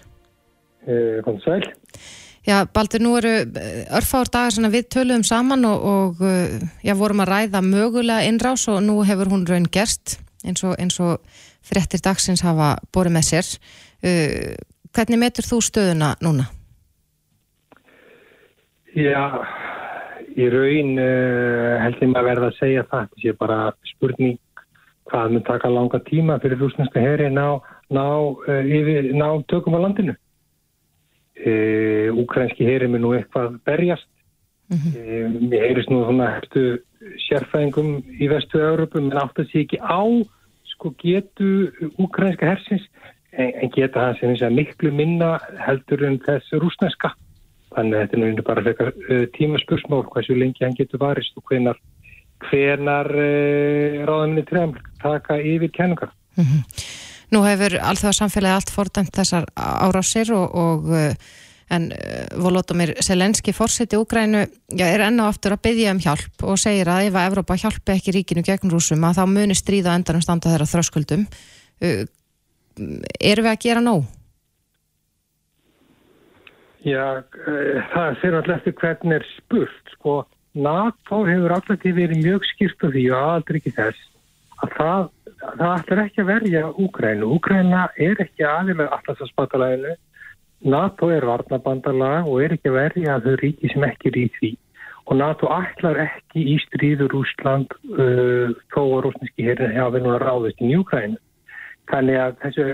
[0.84, 1.72] Eh, Kontur sæl.
[2.44, 7.24] Já, Baldur, nú eru eh, örfáður dagar við töluðum saman og, og eh, já, vorum
[7.24, 11.24] að ræða mögulega innrás og nú hefur hún raun gerst eins og, eins og
[11.64, 13.50] frettir dagsins hafa borið með sér.
[14.04, 14.52] Uh,
[14.94, 16.50] hvernig metur þú stöðuna núna?
[18.96, 19.44] Já,
[20.40, 23.08] í raun uh, held ég maður verða að segja það.
[23.12, 23.58] Það sé bara
[23.90, 24.38] spurning
[25.10, 27.58] hvað mun taka langa tíma fyrir rúsneska heri ná,
[27.92, 30.16] ná, uh, yfir, ná tökum á landinu.
[31.36, 34.08] Uh, Úkrænski heri mun nú eitthvað berjast.
[34.72, 35.50] Mm -hmm.
[35.50, 36.80] Mér heyrist nú svona hefstu
[37.28, 40.02] sérfæðingum í vestu Európum en átt að sé ekki á
[40.64, 42.82] sko getu úkrænska hersins
[43.32, 47.12] en, en geta það sem þess að miklu minna heldur en þess rúsneska.
[47.76, 51.50] Þannig að þetta er nú bara frekar uh, tímaspursmál hversu lengi hann getur varist og
[51.50, 51.80] hvenar,
[52.48, 56.14] hvenar uh, ráðaminni trefn taka yfir kenningar.
[56.36, 56.62] Mm -hmm.
[57.34, 61.12] Nú hefur alltaf samfélagi allt fordæmt þessar árásir og, og uh,
[61.70, 61.92] en
[62.38, 64.46] Volodymyr Selenski fórseti Úgrænu
[64.78, 68.12] er enná aftur að byggja um hjálp og segir að ef að Evrópa hjálpi ekki
[68.14, 71.26] ríkinu gegn rúsum að þá muni stríða endanum standa þeirra þröskuldum.
[73.20, 74.04] Erum við að gera nóg?
[76.86, 80.12] Já, eh, það fyrir alltaf eftir hvernig er spurt, sko,
[80.54, 84.02] NATO hefur alltaf verið mjög skýrt á því og aldrei ekki þess
[84.62, 85.08] að það,
[85.42, 87.30] það ætlar ekki að verja Úgrænu.
[87.36, 89.94] Úgræna er ekki aðilega alltaf að spatalæginu.
[90.76, 94.50] NATO er varnabandalag og er ekki að verja þau ríki sem ekki er í því.
[95.06, 100.22] Og NATO ætlar ekki í stríður Úsland uh, þó að rúsneski hérin hefa verið að
[100.22, 101.18] ráðast í Úgrænu.
[101.90, 102.64] Þannig að þessu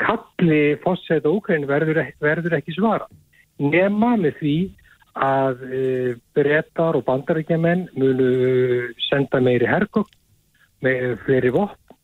[0.00, 3.10] kalli fósset á Úgrænu verður, verður ekki svarað
[3.60, 4.56] nema með því
[5.20, 5.82] að e,
[6.36, 8.30] breytar og bandarækjaman munu
[9.08, 10.08] senda meiri hergók
[10.84, 11.96] með fleiri vopp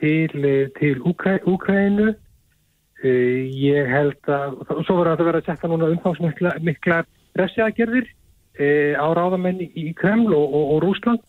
[0.00, 2.12] til, e, til Úkrænu.
[3.02, 3.12] E,
[3.50, 7.02] ég held að, og svo verður að vera að setja núna umfangsmikla mikla
[7.34, 8.06] pressiagerðir
[8.56, 11.22] e, á ráðamenn í Kreml og, og, og Rúsland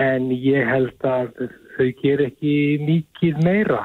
[0.00, 3.84] en ég held að þau ger ekki mikið meira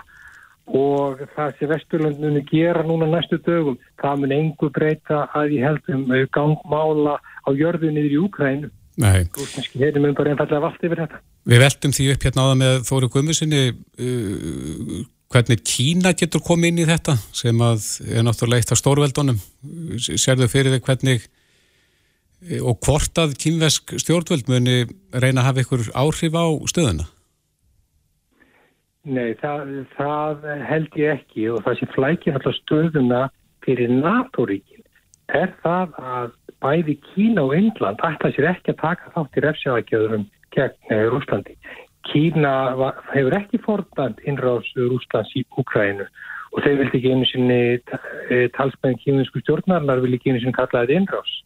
[0.76, 5.94] og það sem Vesturlandunum gera núna næstu dögum, það mun engur breyta að ég held
[5.96, 6.06] um
[6.36, 8.70] gangmála á jörðu niður í Úkrænu.
[9.00, 9.30] Nei.
[9.38, 11.22] Rúsneski hefði mun bara einfallega vald yfir þetta.
[11.50, 14.96] Við veltum því upp hérna á það með Þóru Guðmursinni uh,
[15.30, 19.40] hvernig Kína getur komið inn í þetta sem að er náttúrulega eitt af stórveldunum.
[19.98, 21.30] Serðu fyrir þig hvernig
[22.64, 27.08] og hvort að kínvesk stjórnveld muni reyna að hafa ykkur áhrif á stöðuna?
[29.08, 33.22] Nei, það, það held ég ekki og það sem flækir alltaf stöðuna
[33.64, 34.84] fyrir NATO-ríkin
[35.32, 40.26] er það að bæði Kína og Indland ætla sér ekki að taka þátt í refsjáðakjöðurum
[40.56, 41.56] gegn eh, Rúslandi.
[42.10, 46.08] Kína var, hefur ekki fordand innráðs Rúslands í Ukraínu
[46.50, 50.84] og þeir vildi ekki einu sinni eh, talsmenn kíninsku stjórnarnar vildi ekki einu sinni kalla
[50.84, 51.38] þetta innráðs.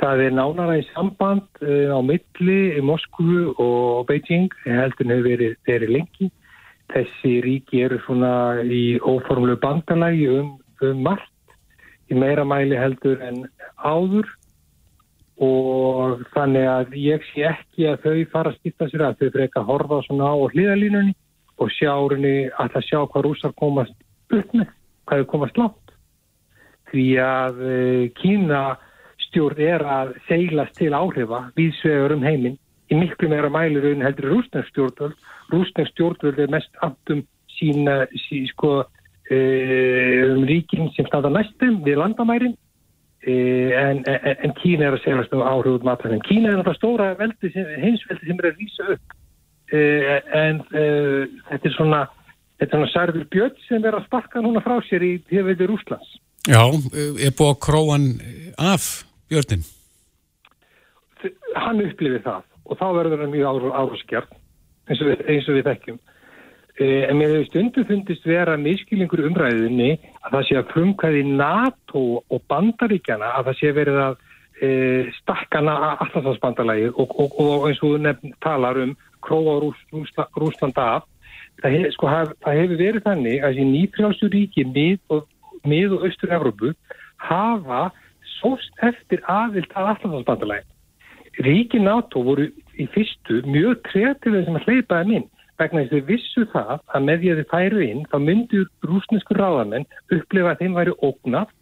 [0.00, 6.28] Það er nánara í samband uh, á milli Moskvu og Beijing heldur verið, verið lengi
[6.92, 11.32] þessi ríki eru svona í óformlu bandalagi um, um margt
[12.10, 13.44] í meira mæli heldur en
[13.82, 14.28] áður.
[15.42, 19.60] Og þannig að ég sé ekki að þau fara að skipta sér að þau freka
[19.60, 21.12] að horfa svona á hlýðalínunni
[21.60, 23.96] og sjá henni að það sjá hvað rúsar komast
[24.32, 24.70] upp með,
[25.04, 25.86] hvað þau komast látt
[26.90, 28.62] því að eh, Kína
[29.26, 32.58] stjórn er að seglast til áhrifa við svegur um heiminn
[32.92, 34.76] í miklu meira mæli raun heldur rúsnæst
[35.52, 37.24] Rúsnæst stjórnvöld er mest aftum
[37.56, 38.84] sína sí, sko,
[39.30, 39.38] e,
[40.32, 42.56] um ríkin sem standa næstum við landamærin
[43.22, 43.34] e,
[43.76, 46.24] en, en, en Kína er að segjast á áhrifut matarinn.
[46.26, 49.22] Kína er náttúrulega stóra veldi, heimsveldi sem er að rýsa upp
[49.66, 52.04] en þetta er svona
[52.60, 56.16] þetta er svona Særður Björn sem er að sparka núna frá sér í hefðið Rúslands.
[56.46, 58.06] Já, er búið að króan
[58.62, 58.86] af
[59.30, 59.64] Björnin?
[61.56, 64.36] Hann upplifir það og þá verður það mjög áruskjart
[64.86, 65.98] eins og eins og við þekkjum.
[66.76, 72.04] E, en mér hefur stundu fundist vera miskilingur umræðinni að það sé að frumkvæði NATO
[72.20, 74.16] og bandaríkjana að það sé verið að
[74.60, 74.70] e,
[75.22, 78.96] stakkana allarsvarsbandalagi og, og, og eins og nefn talar um
[79.26, 81.06] Króa og Rúsland, Rúsland af.
[81.62, 85.24] Það, hef, sko, haf, það hefur verið þannig að þessi nýfrjálstu ríki mið og,
[85.64, 86.74] og austur-Európu
[87.24, 87.86] hafa
[88.36, 90.66] sóst eftir aðvilt að allarsvarsbandalagi
[91.38, 96.00] ríki NATO voru í fyrstu mjög kreatífið sem að hleypa þeim inn vegna þess að
[96.00, 100.60] þau vissu það að með að þau færu inn þá myndu rúsnesku ráðamenn upplefa að
[100.62, 101.54] þeim væri ógnað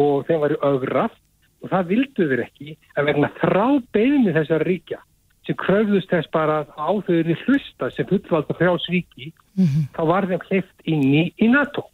[0.00, 1.18] og þeim væri ögrað
[1.64, 5.00] og það vildu þeir ekki að vegna þrá beðinni þessar ríkja
[5.44, 9.88] sem kröfðust þess bara á þau eru hlusta sem fullvalda frjálsríki mm -hmm.
[9.96, 11.84] þá var þeim hleyft inn í, NATO.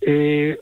[0.00, 0.56] E,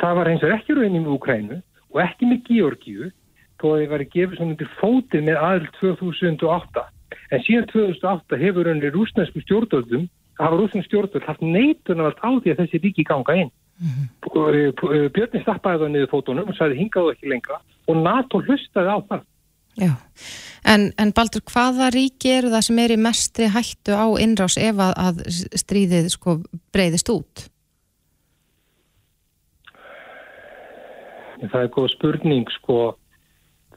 [0.00, 1.60] það var eins og ekki raunin í Ukrænu
[1.92, 3.10] og ekki með Georgiu
[3.58, 6.84] þó að þið væri gefið svona undir fótið með aðl 2008
[7.30, 12.60] en síðan 2008 hefur önni rúsnesku stjórnvöldum hafa rúsnesku stjórnvöld haft neitunavalt á því að
[12.62, 15.10] þessi ríki ganga inn mm -hmm.
[15.14, 19.26] Björni stappaði það niður fótunum og sagði hingaðu ekki lengra og NATO hlustaði á það.
[19.78, 19.92] Já,
[20.66, 24.80] en, en Baldur, hvaða ríki eru það sem er í mestri hættu á innrás ef
[24.82, 25.20] að, að
[25.62, 26.40] stríðið sko
[26.74, 27.44] breyðist út?
[31.38, 32.96] Það er góð spurning sko,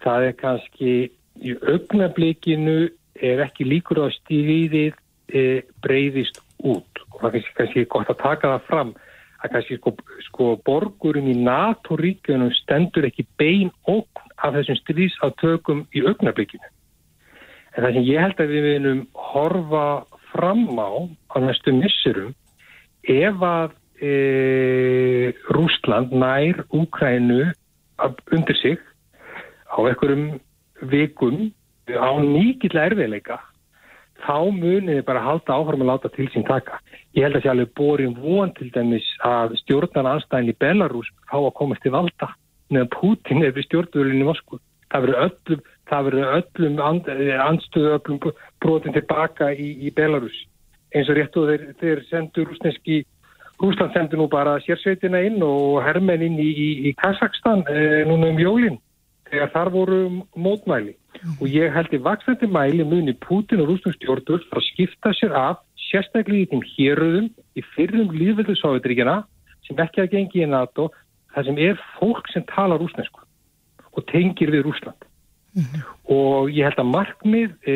[0.03, 0.95] það er kannski
[1.41, 2.89] í augnablikinu
[3.21, 4.97] er ekki líkur á stríðið
[5.31, 8.93] e, breyðist út og það er kannski, gott að taka það fram
[9.41, 9.95] að kannski sko,
[10.27, 16.69] sko borgurum í NATO-ríkjunum stendur ekki bein okn af þessum stríðsátökum í augnablikinu.
[17.75, 19.85] En það sem ég held að við vinum horfa
[20.31, 20.91] fram á
[21.33, 22.33] á næstu missurum
[23.09, 24.13] ef að e,
[25.53, 27.51] Rúsland nær Úkrænu
[28.33, 28.79] undir sig
[29.71, 30.27] á einhverjum
[30.91, 31.49] vikum
[31.87, 33.39] á nýgill erfiðleika
[34.21, 36.79] þá munið þið bara halda áfram að láta til sín taka.
[37.17, 41.37] Ég held að sé alveg borin von til dæmis að stjórnan anstæðin í Belarus fá
[41.39, 42.29] að komast til valda
[42.71, 44.59] meðan Putin er við stjórnvölinni í Moskvu.
[44.91, 45.63] Það verður öllum,
[46.37, 47.09] öllum and,
[47.47, 48.21] andstöðu öllum
[48.63, 50.37] brotin tilbaka í, í Belarus.
[50.95, 53.01] Eins og rétt og þeir, þeir sendur rúsneski,
[53.61, 58.31] Rúsland sendur nú bara sérsveitina inn og hermenn inn í, í, í Kazakstan e, núna
[58.31, 58.79] um jólinn
[59.31, 59.99] þegar þar voru
[60.35, 60.95] mótmæli
[61.39, 66.45] og ég held í vaksandi mæli muni Putin og rústumstjórnur að skipta sér af sérstaklega
[66.45, 69.21] í þeim héröðum í fyrrum líðveldu Sovjetríkjana
[69.67, 70.89] sem ekki að gengi í NATO
[71.35, 73.23] það sem er fólk sem tala rúsnesku
[73.91, 75.07] og tengir við Rúsland
[75.55, 75.81] mm -hmm.
[76.15, 77.73] og ég held að markmið e,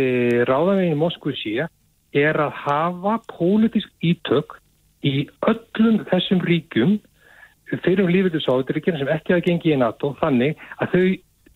[0.48, 1.68] ráðanveginn í Moskvu sé
[2.14, 4.60] er að hafa pólitísk ítök
[5.04, 7.00] í öllum þessum ríkjum
[7.84, 11.06] fyrrum líðveldu Sovjetríkjana sem ekki að gengi í NATO þannig að þau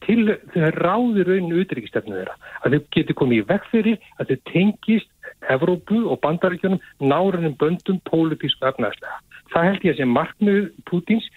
[0.06, 4.38] til þau ráði rauninu utryggistöfnu þeirra að þau getur komið í vekk fyrir að þau
[4.52, 5.10] tengist
[5.50, 9.20] Evrópu og bandaríkjónum nárunum böndum pólitísku efnaðslega.
[9.54, 11.28] Það held ég að sé markmið Pútins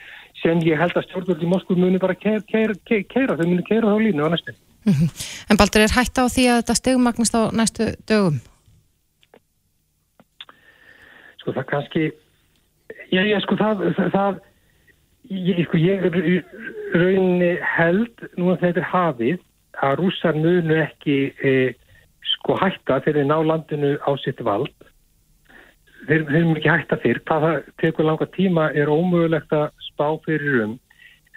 [0.42, 3.92] sem ég held að stjórnvöldi í Moskú muni bara keira, keira, keira þau muni keira
[3.92, 4.54] þá línu á næstu.
[4.84, 5.10] Mm -hmm.
[5.50, 8.40] En Baldur, er hægt á því að þetta stegmagnast á næstu dögum?
[11.40, 12.02] Sko það kannski,
[13.10, 14.40] já, já, sko það, það, það
[15.30, 16.04] ég, sko, ég
[16.94, 19.40] rauninni held nú að þetta er hafið
[19.82, 21.52] að rússar munu ekki e,
[22.34, 24.74] sko hætta þegar þeir ná landinu á sitt vald.
[26.08, 27.22] Þeir, þeir munu ekki hætta fyrr.
[27.28, 30.78] Hvað það tekur langa tíma er ómögulegt að spá fyrir um.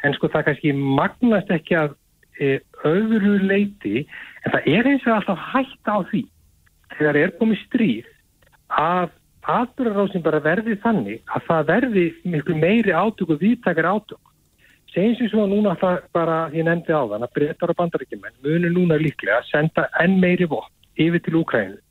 [0.03, 1.95] En sko það kannski magnast ekki að
[2.39, 4.05] e, öðru leiti
[4.43, 6.25] en það er eins og alltaf hætta á því.
[6.97, 8.11] Þegar er komið stríð
[8.75, 9.13] að
[9.51, 14.21] atbyrðarásin bara verði þannig að það verði miklu meiri átök og viðtakar átök.
[14.93, 18.71] Segjum sem svo núna það bara, ég nefndi á þann, að breytar og bandaríkjumenn munu
[18.71, 21.81] núna líklega að senda enn meiri vott yfir til Úkrænu.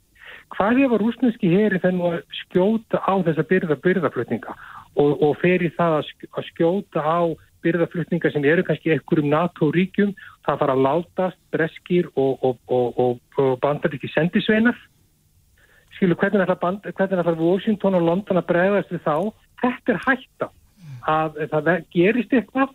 [0.55, 4.55] Hvað að rúsneski heri þennu að skjóta á þessa byrða byrðaflutninga
[5.01, 7.21] og, og fer í það að, skjóta á
[7.65, 10.13] byrðaflutninga sem eru kannski einhverjum NATO-ríkjum,
[10.47, 14.77] það fara að látast breskir og, og, og bandaríki sendisveinar
[16.05, 19.17] skilu hvernig ætlar Washington og London að bregðast við þá
[19.65, 20.51] þetta er hætta
[21.05, 22.71] að það gerist eitthvað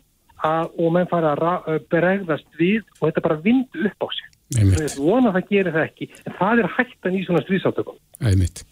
[0.45, 4.83] að, og menn fara að bregðast við og þetta bara vind upp á sig það
[4.83, 8.65] er vona að það gerir það ekki en það er hættan í svona stríðsáttökum Æmitt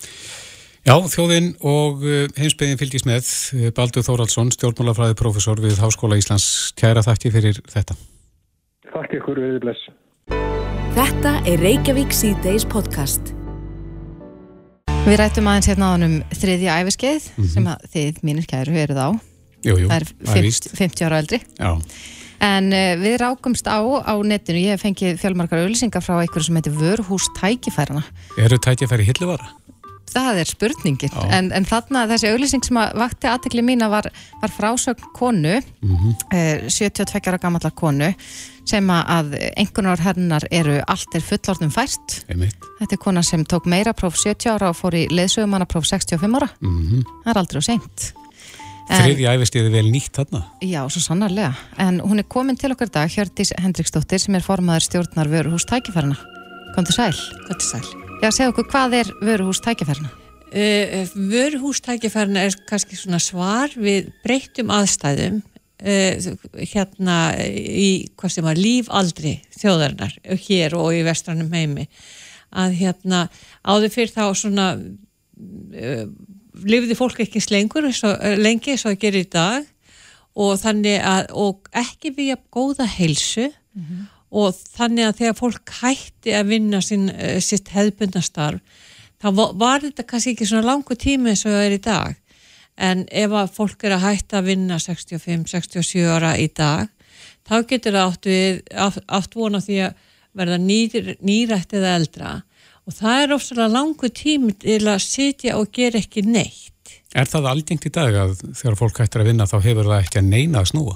[0.88, 6.72] Já, þjóðinn og uh, heimsbyggin fylgis með uh, Baldur Þóraldsson, stjórnmálafræði profesor við Háskóla Íslands.
[6.80, 7.98] Kæra þakki fyrir þetta.
[8.94, 9.90] Takk ykkur, við bless.
[10.96, 13.36] Þetta er Reykjavík C-Days podcast.
[15.08, 17.52] Við rættum aðeins hérna á hann um þriðja æfiskeið mm -hmm.
[17.54, 19.10] sem að þið mínir kæru eruð á.
[19.64, 21.40] Jú, jú, það er 50, 50 ára eldri.
[21.56, 21.70] Já.
[22.44, 26.60] En uh, við rákumst á á netinu, ég hef fengið fjölmarkar auðlýsingar frá einhverju sem
[26.60, 28.04] heitir Vörhús tækifærana.
[28.36, 29.48] Eru tækifæri hilluvara?
[30.08, 34.08] Það er spurningin, en, en þarna þessi auðlýsing sem að vakti aðtekli mína var,
[34.42, 36.14] var frásögn konu, mm -hmm.
[36.32, 38.14] uh, 72 ára gammallar konu,
[38.68, 42.22] sem að einhvernar hennar eru allt er fullorðum fært.
[42.30, 42.56] Einmitt.
[42.80, 46.50] Þetta er kona sem tók meira próf 70 ára og fór í leðsögumannapróf 65 ára.
[46.62, 47.04] Mm -hmm.
[47.24, 48.14] Það er aldrei og seint.
[48.88, 50.44] Þriði æfistíði vel nýtt þarna?
[50.64, 51.54] Já, svo sannarlega.
[51.78, 56.16] En hún er komin til okkar dag, Hjördís Hendriksdóttir, sem er formaður stjórnar Vöruhús tækifærna.
[56.76, 57.16] Kom til sæl.
[57.48, 58.07] Kom til sæl.
[58.18, 60.10] Já, segja okkur, hvað er Vöruhús tækifærna?
[60.50, 68.50] Uh, Vöruhús tækifærna er kannski svona svar við breyttum aðstæðum uh, hérna í hvað sem
[68.50, 71.86] að lífaldri þjóðarinnar hér og í vestranum heimi
[72.58, 73.22] að hérna
[73.62, 76.04] áður fyrir þá svona uh,
[76.66, 79.72] lifði fólk ekki slengur svo, lengi eins og það gerir í dag
[80.38, 84.06] og þannig að og ekki við góða heilsu mm -hmm.
[84.32, 87.10] Og þannig að þegar fólk hætti að vinna sín,
[87.44, 88.86] sitt hefðbundastarf
[89.18, 92.18] þá var þetta kannski ekki svona langu tími eins og það er í dag
[92.88, 96.92] en ef að fólk er að hætta að vinna 65-67 ára í dag
[97.48, 98.60] þá getur það átt, við,
[99.08, 100.04] átt vona því að
[100.38, 102.34] verða nýr, nýrætt eða eldra
[102.88, 106.94] og það er ofsalega langu tími til að sitja og gera ekki neitt.
[107.18, 110.22] Er það algengt í dag að þegar fólk hættir að vinna þá hefur það ekki
[110.22, 110.96] að neina að snúa?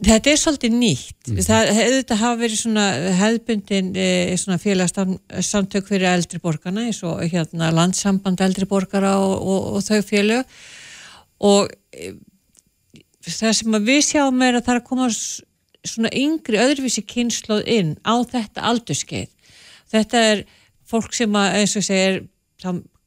[0.00, 1.28] Þetta er svolítið nýtt.
[1.28, 1.44] Mm -hmm.
[1.44, 2.86] Það hefur þetta hafa verið svona
[3.20, 9.60] hefðbundin e, svona félagsamtök fyrir eldri borgarna eins og hérna landsamband eldri borgara og, og,
[9.74, 10.44] og þau félag
[11.40, 12.14] og e,
[13.20, 15.10] það sem við sjáum er að það er að koma
[15.84, 19.28] svona yngri öðruvísi kynnslóð inn á þetta aldurskeið.
[19.90, 20.44] Þetta er
[20.88, 22.22] fólk sem að eins og segir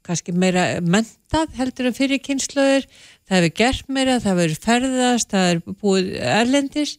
[0.04, 2.88] kannski meira mentað heldur en fyrir kynnslóður
[3.28, 6.96] það hefur gert meira, það hefur ferðast, það hefur búið erlendis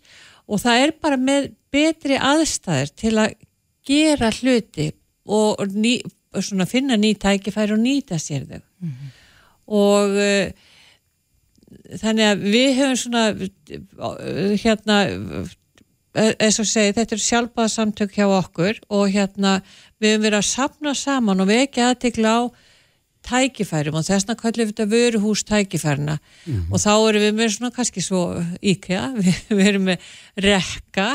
[0.47, 3.35] og það er bara með betri aðstæðir til að
[3.89, 4.91] gera hluti
[5.25, 5.99] og ný,
[6.69, 9.11] finna ný tækifæri og nýta sér þau mm -hmm.
[9.67, 10.47] og uh,
[12.01, 13.25] þannig að við hefum svona
[14.63, 14.99] hérna
[16.15, 19.63] eins og segi þetta er sjálfbáða samtök hjá okkur og hérna
[19.99, 22.41] við hefum verið að sapna saman og við ekki aðtikla á
[23.25, 26.73] tækifærum og þessna kallum við þetta vöruhús tækifærna mm -hmm.
[26.73, 28.23] og þá erum við með svona kannski svo
[28.63, 29.99] íkja, við, við erum með
[30.37, 31.09] rekka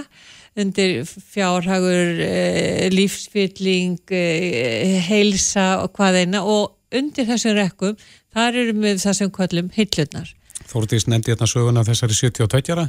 [0.60, 7.96] undir fjárhagur, e, lífsfylling, e, heilsa og hvað eina og undir þessum rekkum
[8.34, 10.34] þar erum við það sem kallum hillurnar.
[10.70, 12.86] Þórdís nefndi hérna söguna þessari 72-jara,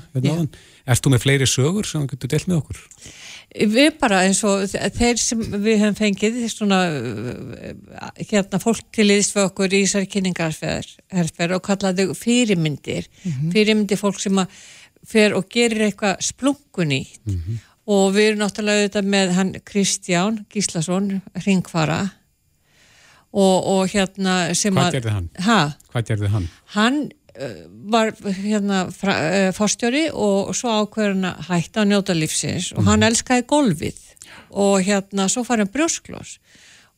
[0.85, 2.83] erstu með fleiri sögur sem þú getur delt með okkur?
[3.51, 6.83] Við bara eins og þeir sem við höfum fengið svona
[8.21, 13.51] hérna fólk til íðist við okkur í þessari kynningarferð og kallaðu fyrirmyndir mm -hmm.
[13.57, 14.61] fyrirmyndir fólk sem að
[15.07, 17.59] fer og gerir eitthvað splunkunni mm -hmm.
[17.87, 22.11] og við erum náttúrulega auðvitað með hann Kristján Gíslason Ringfara
[23.33, 25.29] og, og hérna sem að Hvað gerði hann?
[25.47, 25.61] Ha?
[25.93, 26.49] Hvað gerði hann?
[26.75, 27.11] Hann
[27.93, 28.83] var hérna
[29.57, 33.09] fórstjóri og svo ákveður hann að hætta að njóta lífsins og hann mhm.
[33.11, 34.01] elskaði golfið
[34.51, 36.39] og hérna svo fær hann brjósklós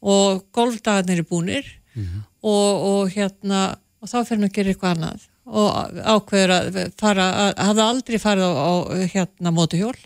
[0.02, 2.22] og golfdagarnir er búnir mm -hmm.
[2.42, 5.68] og, og hérna og þá fyrir hann að gera eitthvað annað og
[6.14, 8.72] ákveður að fara að hafa aldrei farið á, á
[9.14, 9.98] hérna mótuhjól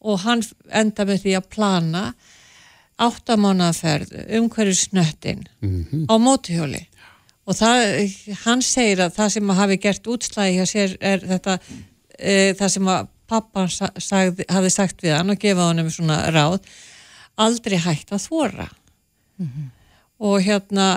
[0.00, 2.14] og hann enda með því að plana
[2.98, 6.06] áttamánaferð um hverju snöttin mm -hmm.
[6.10, 6.86] á mótuhjóli
[7.48, 7.84] og það,
[8.44, 11.56] hann segir að það sem hafi gert útslægi hjá sér er þetta
[12.18, 16.18] e, það sem að pappan sagði, hafi sagt við hann og gefað hann um svona
[16.34, 16.60] ráð
[17.38, 19.66] aldrei hægt að þvora mm -hmm.
[20.18, 20.88] og hérna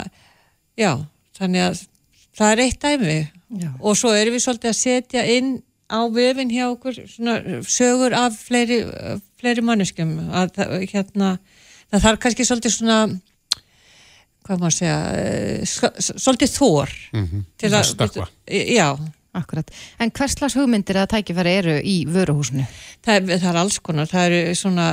[0.79, 1.05] já,
[1.37, 1.81] þannig að
[2.37, 3.19] það er eitt dæmi
[3.61, 3.71] já.
[3.79, 5.61] og svo erum við svolítið að setja inn
[5.91, 8.85] á vefin hjá okkur svona sögur af fleiri,
[9.39, 10.55] fleiri manneskum að
[10.91, 11.37] hérna
[11.91, 12.99] það þarf kannski svolítið svona
[14.45, 17.49] hvað maður segja eh, svolítið þór mm -hmm.
[17.57, 18.87] til að stakka já
[19.31, 19.69] Akkurat.
[20.03, 22.65] En hvers slags hugmyndir að tækifæri eru í vöruhúsinu?
[22.99, 24.87] Það er, það er alls konar, það eru svona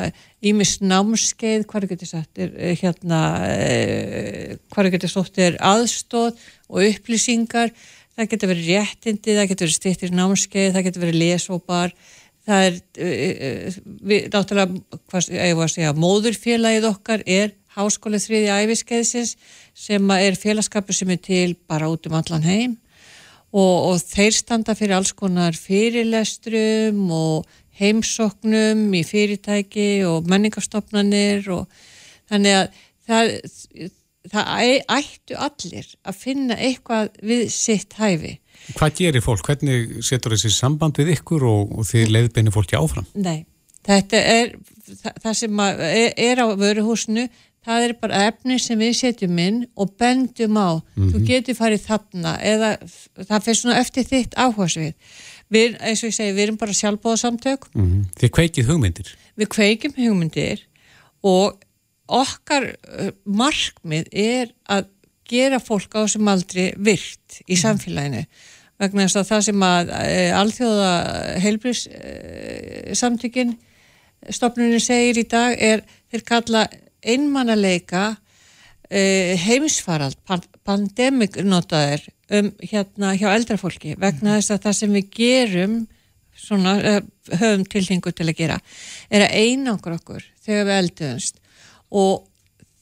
[0.46, 6.38] ímis námskeið, hvað getur sagt er eh, hérna eh, hvað getur stótt er aðstóð
[6.70, 7.74] og upplýsingar,
[8.14, 11.96] það getur verið réttindi, það getur verið styrtir námskeið það getur verið lesópar
[12.46, 12.78] það er
[14.06, 19.36] við, náttúrulega, hvað ég var að segja, móðurfélagið okkar er háskólið þriði æfiskeiðsins
[19.78, 22.76] sem er félagskapur sem er til bara út um allan heim
[23.52, 31.68] og, og þeir standa fyrir alls konar fyrirlestrum og heimsoknum í fyrirtæki og menningastofnanir og
[32.28, 33.30] þannig að það,
[34.32, 34.64] það
[34.98, 38.38] ættu allir að finna eitthvað við sitt hæfi.
[38.74, 39.46] Hvað gerir fólk?
[39.46, 43.06] Hvernig setur þessi samband við ykkur og, og þið leiðbeinir fólki áfram?
[43.14, 43.46] Nei,
[43.86, 44.56] þetta er
[45.22, 47.28] það, sem er, er á vöruhúsinu
[47.66, 51.10] það er bara efni sem við setjum inn og bendum á mm -hmm.
[51.12, 51.26] þú mhm.
[51.26, 52.70] getur farið þarna eða
[53.28, 54.92] það fyrir svona eftir þitt áhersfið
[55.48, 58.04] við, eins og ég segi, við erum bara sjálfbóðasamtök mm -hmm.
[58.20, 60.66] Þið kveikið hugmyndir Við kveikjum hugmyndir
[61.22, 61.58] og
[62.08, 62.76] okkar
[63.24, 64.86] markmið er að
[65.28, 67.60] gera fólk á sem aldrei virt í mhm.
[67.60, 68.24] samfélaginu
[68.78, 70.92] vegna þess að það sem að e, alþjóða
[71.42, 73.56] heilbrís e, samtökin
[74.34, 76.66] stopnunni segir í dag er þeir kalla
[77.02, 78.04] einmannaleika
[78.90, 80.18] eh, heimsfarald,
[80.64, 82.06] pandemik notaður
[82.38, 85.78] um hérna hjá eldrafólki vegna þess að það sem við gerum
[86.38, 87.00] svona eh,
[87.40, 88.58] höfum tilhengu til að gera
[89.10, 91.40] er að einangra okkur þegar við elduðumst
[91.98, 92.26] og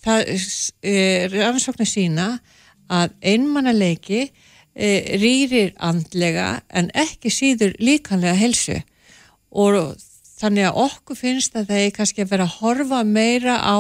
[0.07, 0.33] það
[0.87, 2.27] er ansvokna sína
[2.93, 4.21] að einmannaleiki
[4.77, 4.89] e,
[5.19, 8.77] rýrir andlega en ekki síður líkanlega helsu
[9.51, 9.97] og
[10.37, 13.79] þannig að okkur finnst að það er kannski að vera að horfa meira á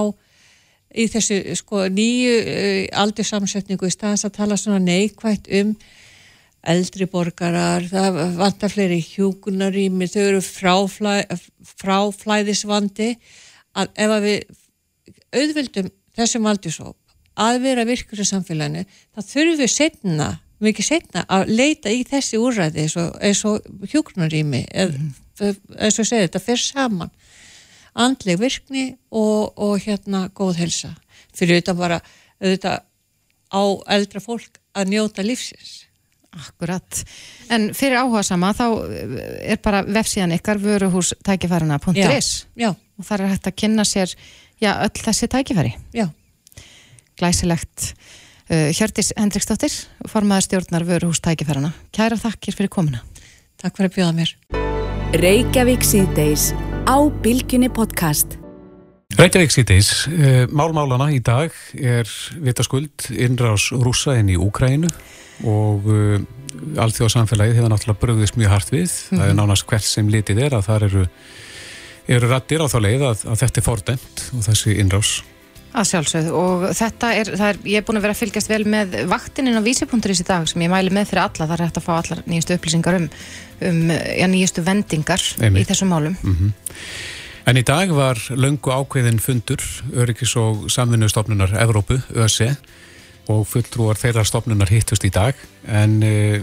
[0.97, 5.77] í þessu sko nýju uh, aldursamsetningu í staðans að tala svona neikvægt um
[6.67, 11.13] eldri borgarar, það vantar fleiri hjúkunarými, þau eru fráflæ,
[11.79, 13.13] fráflæðisvandi
[13.77, 14.57] að ef að við
[15.37, 16.97] auðvildum þessum aldursóp
[17.37, 18.83] að vera virkur í samfélaginu,
[19.13, 20.29] þá þurfum við setna,
[20.65, 26.65] mikið setna að leita í þessi úrræði eins og, hjúkunarými eins og segja þetta fyrir
[26.65, 27.13] saman
[27.97, 30.93] andleg virkni og, og hérna góð helsa
[31.37, 32.01] fyrir þetta bara
[32.41, 32.85] auðvitað
[33.53, 33.63] á
[33.97, 35.85] eldra fólk að njóta lífsins.
[36.37, 36.99] Akkurat,
[37.49, 38.67] en fyrir áhuga sama þá
[39.41, 42.29] er bara vefsíðan ykkar vöruhústækifærina.is
[42.67, 44.13] og þar er hægt að kynna sér
[44.61, 45.73] já, öll þessi tækifæri.
[45.97, 46.11] Já.
[47.17, 47.95] Glæsilegt.
[48.47, 49.73] Uh, Hjördis Hendriksdóttir,
[50.09, 51.73] formaður stjórnar vöruhústækifærina.
[51.97, 53.01] Kæra þakkir fyrir komuna.
[53.57, 54.37] Takk fyrir að bjóða mér.
[55.17, 56.51] Reykjavík síðdeis
[56.87, 58.39] á Bilginni podcast
[59.19, 62.09] Reykjavík síðdeis, uh, málmálana í dag er
[62.43, 64.91] vitaskuld innrás rúsa inn í Úkrænu
[65.47, 66.19] og uh,
[66.83, 68.91] alþjóðsamfélagið hefur náttúrulega bröðist mjög hart við.
[68.91, 69.17] Mm -hmm.
[69.19, 69.41] Það er mhm.
[69.41, 71.07] nánast hvert sem litið er að það eru,
[72.07, 75.11] eru rattir á þá leið að, að þetta er fordæmt og þessi innrás.
[75.77, 78.95] Að sjálfsögðu og þetta er, er, ég er búin að vera að fylgjast vel með
[79.11, 81.85] vaktininn á vísipunkturins í dag sem ég mæli með fyrir alla, það er hægt að
[81.85, 83.11] fá allar nýjastu upplýsingar um,
[83.69, 85.67] um já, nýjastu vendingar Einmitt.
[85.67, 86.17] í þessum málum.
[86.23, 86.55] Mm -hmm.
[87.47, 89.63] En í dag var löngu ákveðin fundur
[89.95, 92.57] Öryggis og samvinnustofnunar Evrópu, ÖSE
[93.31, 96.41] og fulltrúar þeirra stopnunar hittust í dag en e,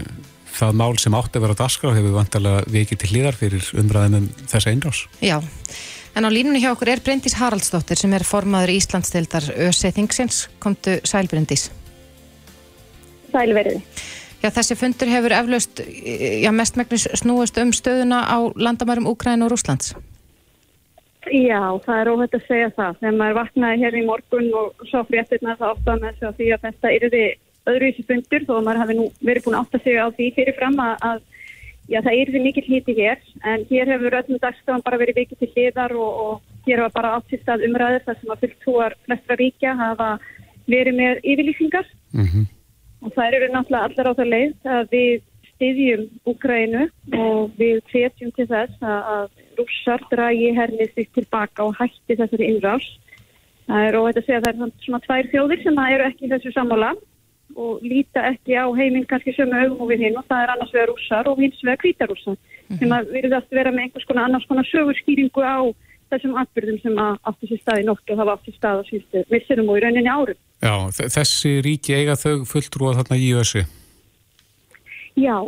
[0.54, 4.30] það mál sem átti að vera dasgrá hefur vantilega vikið til hlýðar fyrir umræðum um
[4.48, 5.04] þessa einrás.
[5.20, 5.38] Já,
[6.14, 10.48] en á línunni hjá okkur er Bryndís Haraldsdóttir sem er formaður Íslandsdeildar ÖSE Thingsins.
[10.62, 11.70] Komdu sæl Bryndís.
[13.34, 13.80] Sælverði.
[14.44, 19.94] Já, þessi fundur hefur eflaust já, mestmægnis snúist um stöðuna á landamærum Úkræn og Rúslands.
[21.32, 22.98] Já, það er óhætt að segja það.
[23.00, 26.92] Þegar maður vaknaði hér í morgun og svo fréttirna það að með því að þetta
[26.98, 27.30] eru þið
[27.72, 30.76] öðruvísi fundur þó að maður hafi nú verið búin átt að segja á því fyrirfram
[30.84, 31.22] að, að
[31.88, 35.42] já, það eru þið mikil híti hér en hér hefur öllum dagstafan bara verið vikið
[35.42, 38.96] til hliðar og, og hér hafa bara átt síst að umræður þar sem að fulltúar
[39.04, 40.10] flestra ríkja hafa
[40.70, 42.44] verið með yfirlýsingar mm -hmm.
[43.04, 45.22] og það eru náttúrulega allar á það leið að við
[45.54, 49.28] styðjum Úgrænu og við hvetjum til þess að
[49.58, 52.86] rússar dragi hernið sig tilbaka og hætti þessari innrás.
[53.68, 56.32] Það er óhætt að segja að það er svona tvær þjóðir sem eru ekki í
[56.32, 56.90] þessu sammála
[57.56, 60.92] og líta ekki á heiminn kannski sömu augum við hinn og það er annars vegar
[60.92, 62.38] rússar og hins vegar kvítarússar mm
[62.68, 62.78] -hmm.
[62.78, 65.58] sem að virðast vera með einhvers konar annars konar sögurskýringu á
[66.10, 69.24] þessum atbyrðum sem að átti sér stað í nóttu og hafa átti stað á síðustu
[69.30, 70.38] missurum og í rauninni árum.
[70.62, 70.74] Já,
[71.16, 73.64] þessi ríki eiga þau fulltrúa þarna í össi?
[75.16, 75.38] Já,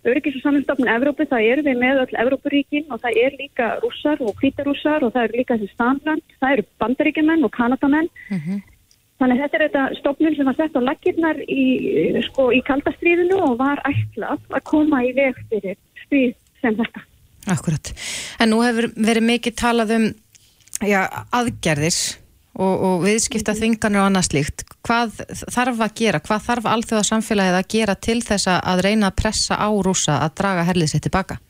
[0.00, 4.22] Öryggis og saminstofnun Evrópu, það er við með öll Evrópuríkin og það er líka rússar
[4.24, 8.08] og hvítarússar og það er líka þessi standland, það eru bandaríkjumenn og kanadamenn.
[8.30, 8.62] Mm -hmm.
[9.20, 11.64] Þannig að þetta er þetta stofnun sem var sett á laggirnar í,
[12.24, 17.04] sko, í kaldastriðinu og var ætlað að koma í veg fyrir stríð sem þetta.
[17.52, 17.92] Akkurat.
[18.40, 20.08] En nú hefur verið mikið talað um
[20.88, 21.04] já,
[21.36, 22.00] aðgerðir
[22.56, 24.64] og, og viðskipta þvinganir og annað slíkt.
[24.88, 25.20] Hvað
[25.52, 26.22] þarf að gera?
[26.24, 30.36] Hvað þarf alþjóða samfélagið að gera til þess að reyna að pressa á rúsa að
[30.40, 31.40] draga herlið sér tilbaka?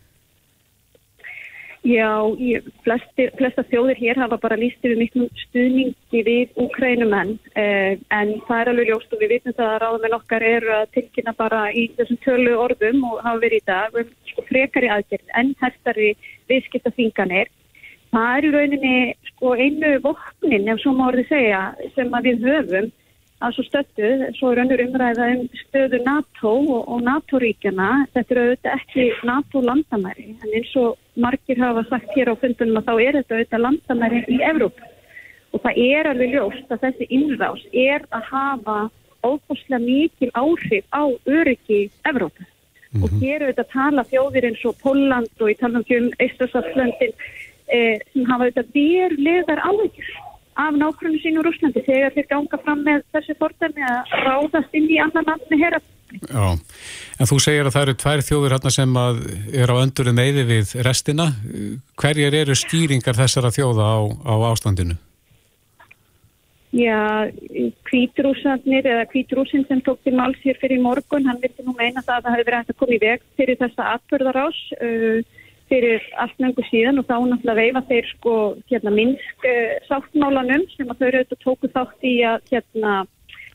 [1.80, 7.96] Já, ég, flesti, flesta þjóðir hér hafa bara líst yfir miklu stuðningi við úkrænumenn eh,
[8.12, 11.32] en það er alveg ljóst og við vitum það að ráðamenn okkar eru að tilkynna
[11.38, 15.54] bara í þessum tölu orðum og hafa verið í dag um sko, frekari aðgerð en
[15.62, 16.10] herstari
[16.52, 17.48] viðskipta þvinganir
[18.12, 18.94] það er í rauninni
[19.30, 21.62] sko einu vopnin, ef svo má orðið segja,
[21.96, 22.92] sem við höfum
[23.40, 28.40] að svo stöttu, svo er önnur umræða um stöðu NATO og, og NATO-ríkjana, þetta er
[28.42, 33.18] auðvitað ekki NATO-landamæri, en eins og margir hafa sagt hér á fundunum að þá er
[33.20, 34.80] þetta auðvitað landamæri í Evróp
[35.50, 38.78] og það er alveg ljóst að þessi innrás er að hafa
[39.26, 42.48] óbúslega mikil áhrif á öryggi Evrópa mm
[42.92, 43.04] -hmm.
[43.04, 47.14] og hér auðvitað tala þjóðir eins og Póland og í talum um Eistarsáttslöndin
[47.68, 50.29] eh, sem hafa auðvitað verulegar áhyggjur
[50.60, 55.00] af nákvæmlega sínu Rúslandi þegar þeir ganga fram með þessi fordæmi að ráðast inn í
[55.02, 55.82] annan land með herra.
[56.10, 56.46] Já,
[57.22, 58.96] en þú segir að það eru tvær þjóður hérna sem
[59.62, 61.28] er á öndurum meði við restina.
[62.00, 64.98] Hverjar eru stýringar þessara þjóða á, á ástandinu?
[66.70, 67.26] Já,
[67.86, 72.16] kvítrúsarnir eða kvítrúsin sem tók til máls hér fyrir morgun, hann vilti nú meina það
[72.16, 75.38] að það hefur verið að koma í veg fyrir þessa atbörðarás og uh,
[75.70, 78.34] fyrir allt nöngu síðan og þá náttúrulega veifa þeir sko
[78.70, 82.98] hérna minnsk uh, sáttmálanum sem að þau eru auðvitað tóku þátt í að hérna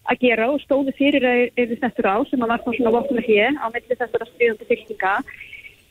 [0.05, 1.25] að gera og stóðu fyrir
[1.57, 5.13] yfir þessur á sem að var þá svona vopna hér á milli þessara stríðandi fylgtinga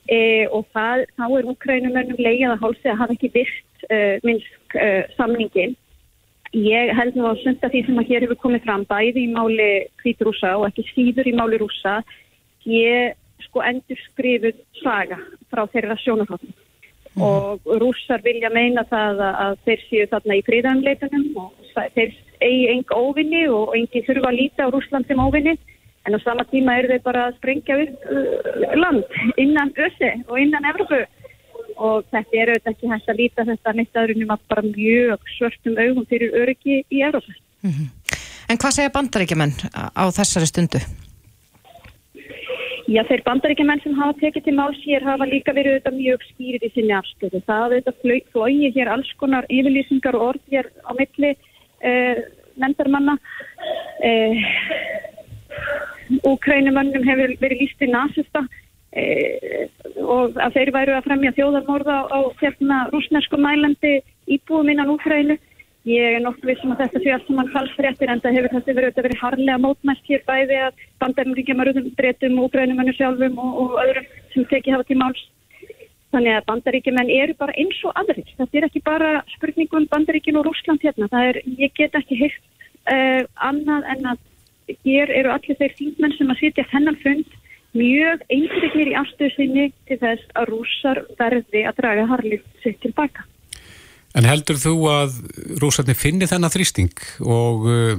[0.07, 0.19] e,
[0.55, 5.03] og það, þá er Ukrænumönnum leiðið að hálsi að hafa ekki virt uh, minnsk uh,
[5.19, 5.75] samningin
[6.55, 9.69] ég held nú að sunda því sem að hér hefur komið fram bæði í máli
[10.03, 11.99] kvítrúsa og ekki síður í máli rúsa
[12.71, 15.19] ég sko endur skrifuð saga
[15.51, 17.23] frá þeirra sjónafáttum mm.
[17.23, 21.53] og rússar vilja meina það að þeir séu þarna í fríðanleitunum og
[21.97, 22.15] þeir
[22.45, 25.57] eigi enga óvinni og engi þurfa að líta á Rúsland sem óvinni
[26.05, 29.05] en á sama tíma eru þeir bara að sprengja upp uh, land
[29.41, 31.01] innan össi og innan Evropu
[31.75, 35.81] og þetta er auðvitað ekki hægt að líta þetta neitt aðrunum að bara mjög svörtum
[35.81, 37.35] augum fyrir öryggi í Evropu.
[37.65, 37.89] Mm -hmm.
[38.49, 40.79] En hvað segja bandaríkjumenn á þessari stundu?
[42.85, 46.67] Já, þeir bandaríkjumenn sem hafa tekið til máls hér hafa líka verið auðvitað mjög skýrið
[46.67, 47.41] í sinni afstöðu.
[47.47, 48.01] Það hafa auðvitað
[48.35, 51.31] flóið hér alls konar yfirlýsingar og orð hér á milli
[51.81, 52.21] eh,
[52.61, 53.17] nendarmanna.
[54.05, 54.45] Eh,
[56.29, 58.43] Úkrænumannum hefur verið líst í nazista
[58.93, 59.05] e,
[60.03, 65.39] og að þeir væru að fremja þjóðarmorða á hérna rúsnesku mælandi íbúum innan Úkrænu.
[65.85, 68.75] Ég er nokkuð vissum að þetta sé allt sem mann falsfréttir en það hefur þetta
[68.79, 74.47] verið, verið harlega mótmæst hér bæði að bandaríkjamaruðum breytum, úkrænumennu sjálfum og, og öðrum sem
[74.49, 75.25] tekið hafa til máls.
[76.15, 78.31] Þannig að bandaríkjumenn eru bara eins og aðrið.
[78.39, 81.11] Þetta er ekki bara spurningum bandaríkin og Rúsland hérna.
[81.13, 82.41] Það er, ég get ekki heilt
[82.89, 87.37] uh, annað en að hér eru allir þeir þýndmenn sem að sitja þennan fund
[87.77, 93.29] mjög einhverjir í afstöðsynni til þess að rúsar verði að draga harlið sitt tilbaka.
[94.15, 95.15] En heldur þú að
[95.59, 96.93] rúsarnir finni þennan þrýsting
[97.27, 97.95] og uh,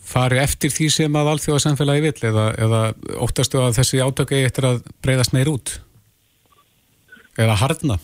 [0.00, 2.80] fari eftir því sem að alþjóðarsamfélagi vill eða, eða
[3.20, 5.74] óttastu að þessi átöku eftir að breyðast meir út?
[7.36, 7.98] Eða hardna?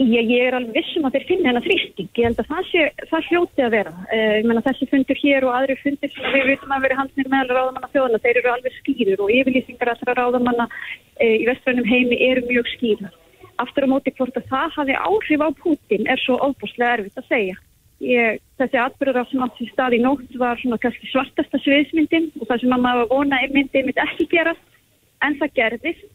[0.00, 2.08] Ég, ég er alveg vissum að þeir finna hennar þrýsting.
[2.16, 3.94] Ég held að það, sé, það hljóti að vera.
[4.06, 7.32] Uh, ég menna þessi fundur hér og aðri fundur sem við vitum að vera hansnir
[7.34, 12.22] meðal ráðamanna þjóðana, þeir eru alveg skýrir og yfirlýsingar allra ráðamanna uh, í vestrænum heimi
[12.30, 13.18] eru mjög skýrir.
[13.62, 17.28] Aftur á móti hvort að það hafi áhrif á Putin er svo óbúslega erfitt að
[17.28, 17.58] segja.
[18.00, 22.48] Ég, þessi atbyrður sem átt í stað í nótt var svona kannski svartasta sviðismyndin og
[22.48, 24.80] það sem maður vona er myndið myndi ekki gerast
[25.20, 26.06] en það gerðist.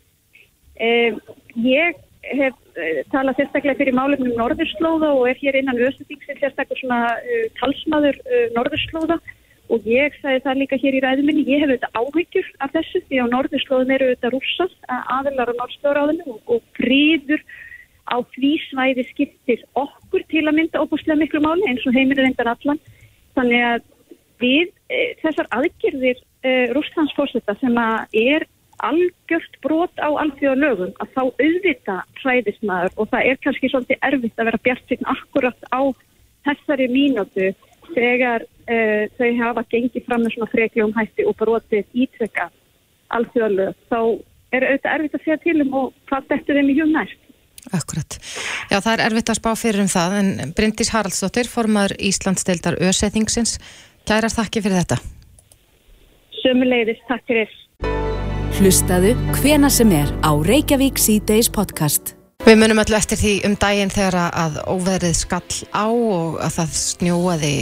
[0.75, 1.19] Uh,
[1.61, 6.99] ég hef uh, talað sérstaklega fyrir málefnum Norðurslóða og er hér innan Östuþingsins sérstaklega svona
[7.21, 9.19] uh, talsmaður uh, Norðurslóða
[9.73, 13.21] og ég sagði það líka hér í ræðuminni, ég hef auðvitað áhyggjur af þessu því
[13.21, 17.41] á Norðurslóðum eru auðvitað rússast aðelar á Norðslóðaráðinu og, fríður
[18.05, 22.51] á því svæði skiptir okkur til að mynda óbúslega miklu máli eins og heimir reyndan
[22.51, 22.81] allan.
[23.35, 23.87] Þannig að
[24.43, 28.45] við e, þessar aðgerðir e, rússlandsfórsetta sem að er
[28.85, 34.41] algjört brot á alþjóðalögum að þá auðvita hræðist maður og það er kannski svolítið erfitt
[34.41, 35.81] að vera bjart sign akkurat á
[36.45, 37.53] þessari mínútu
[37.95, 42.49] þegar uh, þau hafa gengið fram með svona frekjum hætti og brotið ítrekka
[43.15, 43.99] alþjóðalög þá
[44.55, 47.21] er auðvitað erfitt að segja til um og hvað þetta er mjög næst.
[47.73, 48.17] Akkurat.
[48.69, 53.57] Já, það er erfitt að spá fyrir um það en Bryndís Haraldsdóttir, formar Íslandsdeildar Ösethingsins,
[54.05, 54.99] kærar þakki fyrir þetta.
[56.43, 57.55] Sömulegðis, takk fyrir.
[58.59, 62.13] Hlustaðu hvena sem er á Reykjavík C-Days podcast.
[62.45, 66.75] Við munum öllu eftir því um daginn þegar að óverið skall á og að það
[66.77, 67.53] snjóaði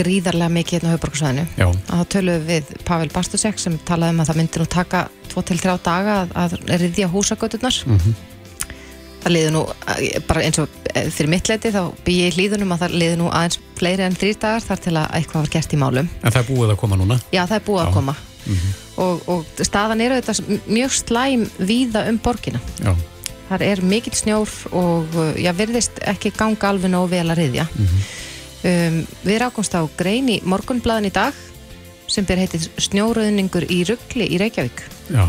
[0.00, 1.44] gríðarlega mikið hérna á höfbruksvæðinu.
[1.62, 5.78] Að það töluðu við Pavel Bastusek sem talaði um að það myndi nú taka 2-3
[5.86, 7.78] daga að, að riðja húsagöturnar.
[7.86, 8.18] Mm -hmm.
[9.22, 9.64] Það liði nú,
[10.26, 13.30] bara eins og eh, fyrir mitt leiti þá býði ég hlýðunum að það liði nú
[13.30, 16.08] aðeins fleiri enn þrýr dagar þar til að eitthvað var gert í málum.
[16.22, 17.20] En það er búið að koma núna?
[17.30, 17.86] Já, það er búið Já.
[17.86, 18.16] að koma.
[18.46, 18.72] Mm -hmm.
[18.96, 22.94] og, og staðan er auðvitað mjög slæm víða um borgina Já.
[23.48, 27.86] Þar er mikill snjór og já, verðist ekki ganga alveg nóg vel að riðja mm
[27.86, 28.06] -hmm.
[28.70, 31.34] um, við erum ákomst á grein í morgunblaðin í dag
[32.08, 34.82] sem ber heitið snjóröðningur í ruggli í Reykjavík.
[35.10, 35.26] Já,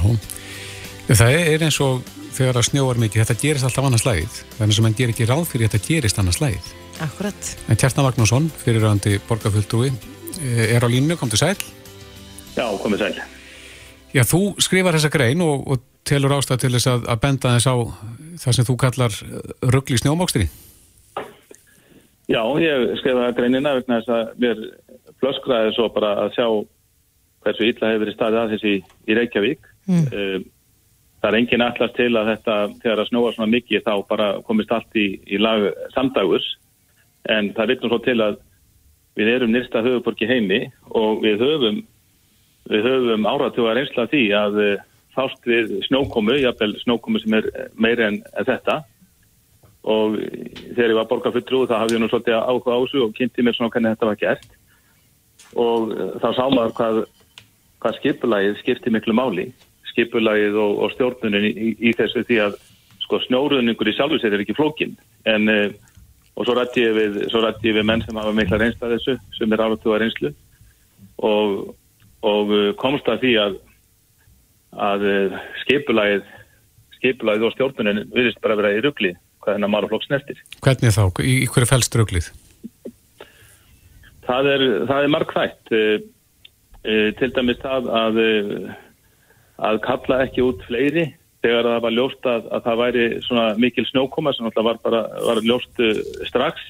[1.07, 2.03] það er eins og
[2.37, 5.47] þegar að snjóar mikið, þetta gerist alltaf annars slæðið þannig sem mann ger ekki ráð
[5.49, 6.67] fyrir þetta gerist annars slæðið
[7.03, 7.57] Akkurat.
[7.69, 9.91] En Kjartan Magnússon, fyrirrandi borgarfulltrúi
[10.41, 11.57] eh, er á línu, kom til sæl.
[12.57, 13.19] Já, komið sæl.
[14.15, 17.69] Já, þú skrifar þessa grein og, og telur ástæð til þess að, að benda þess
[17.69, 17.75] á
[18.41, 19.19] það sem þú kallar
[19.75, 20.47] ruggli snjómókstri.
[22.27, 24.63] Já, ég skrifaði greinina vegna þess að mér
[25.21, 26.47] flöskraði svo bara að sjá
[27.45, 28.73] hversu illa hefur verið staðið að þessi
[29.07, 29.69] í Reykjavík.
[29.87, 30.07] Mm.
[30.11, 30.47] Um,
[31.21, 34.73] það er engin allast til að þetta, þegar að snjóa svona mikið, þá bara komist
[34.75, 36.49] allt í, í lag samdagus.
[37.31, 38.41] En það vittum svo til að
[39.17, 40.59] við erum nýrsta höfuborgi heimi
[40.95, 41.79] og við höfum
[42.67, 44.86] við höfum áratuga reynsla því að eh,
[45.17, 48.81] fást við snókomu, jafnvel snókomu sem er meiri en þetta.
[49.87, 50.17] Og
[50.75, 53.55] þegar ég var borgarfuttrú þá hafði ég nú svolítið áhuga á þessu og kynnti mér
[53.55, 54.49] svona hvernig þetta var gert.
[55.55, 57.01] Og eh, þá sá maður hvað,
[57.83, 59.47] hvað skipulagið skipti miklu máli.
[59.93, 62.57] Skipulagið og, og stjórnunin í, í, þessu því að
[63.05, 64.97] sko snjóruðningur í sjálfu sér er ekki flókin
[65.31, 65.69] en uh,
[66.37, 69.53] og svo rætti ég við, rætti ég við menn sem hafa mikla reynsla þessu, sem
[69.55, 70.33] er áratuga reynslu.
[71.25, 71.71] Og,
[72.27, 73.55] og uh, komst að því að,
[74.77, 76.27] að uh, skipulagið,
[76.97, 80.41] skipulagið og stjórnunin virðist bara vera í ruggli hvað þennan málaflokk snertir.
[80.65, 81.03] Hvernig þá?
[81.23, 82.31] Í, í hverju fælst rugglið?
[84.27, 85.71] Það er, það er markþætt.
[85.71, 85.95] Uh,
[86.83, 88.19] uh, til dæmis það að,
[89.69, 91.09] að kalla ekki út fleiri
[91.45, 95.01] þegar það var ljóst að, að það væri svona mikil snjókoma sem alltaf var bara
[95.21, 95.81] var ljóst
[96.27, 96.63] strax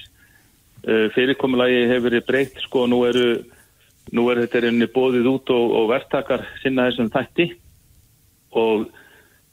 [0.86, 3.30] uh, fyrirkomulagi hefur verið breytt sko nú eru
[4.16, 7.50] nú er þetta einni bóðið út og, og verktakar sinna þessum þætti
[8.58, 8.88] og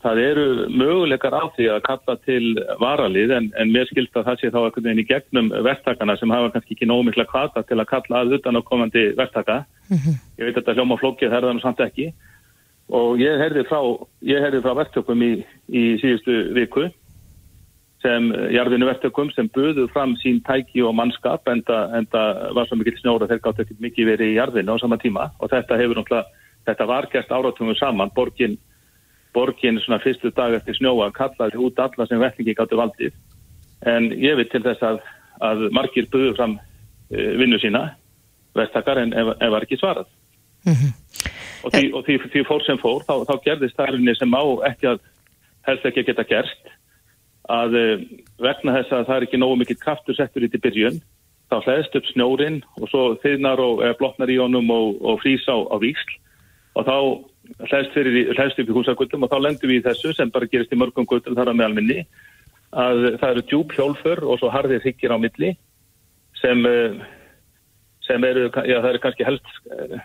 [0.05, 2.43] það eru möguleikar á því að kalla til
[2.83, 6.35] varalið en, en mér skilst að það sé þá einhvern veginn í gegnum verktakana sem
[6.35, 9.63] hafa kannski ekki nógu mikla kvata til að kalla að utan á komandi verktaka.
[9.89, 10.19] Mm -hmm.
[10.39, 12.13] ég veit að þetta hljóma flókið það nú samt ekki.
[12.93, 13.81] Og ég herði frá,
[14.65, 15.33] frá verktökum í,
[15.73, 16.91] í síðustu viku
[18.05, 23.01] sem jarðinu verktökum sem buðu fram sín tæki og mannskap en það var svo mikið
[23.01, 25.31] snjóra þeir gátt ekki mikið verið í jarðinu á sama tíma.
[25.41, 26.29] Og þetta hefur náttúrulega,
[26.69, 28.59] þetta var gert áratungum saman, borgin
[29.35, 33.15] borgin svona fyrstu dag eftir snjóa kallaði út alla sem verkningi gáttu valdið.
[33.87, 35.01] En ég veit til þess að,
[35.45, 37.89] að margir buðu fram uh, vinnu sína
[38.55, 40.07] verktakar en ef, ef var ekki svarað.
[40.65, 41.01] Mm -hmm
[41.65, 44.91] og því, og því, því fór sem fór þá, þá gerðist þærfinni sem á ekki
[44.93, 45.03] að
[45.69, 46.73] helst ekki að geta gerst
[47.53, 48.05] að eh,
[48.41, 51.01] vegna þess að það er ekki nógu mikill kraftur settur í til byrjun
[51.53, 55.57] þá hlæðist upp snjórin og svo þyðnar og blotnar í honum og, og frýs á,
[55.57, 56.17] á vísl
[56.77, 56.97] og þá
[57.69, 61.07] hlæðist upp í húsagullum og þá lendum við í þessu sem bara gerist í mörgum
[61.09, 62.07] gullum þar að meðalminni
[62.75, 65.53] að það eru djúb hjólfur og svo harðir higgir á milli
[66.41, 66.97] sem, eh,
[68.07, 70.01] sem eru, já það eru kannski helst eh,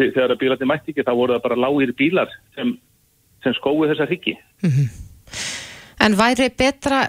[0.00, 2.74] þegar að bílarnir mætti ekki þá voru það bara lágir bílar sem,
[3.44, 4.88] sem skói þessa hryggi mm -hmm.
[6.00, 7.08] En væri betra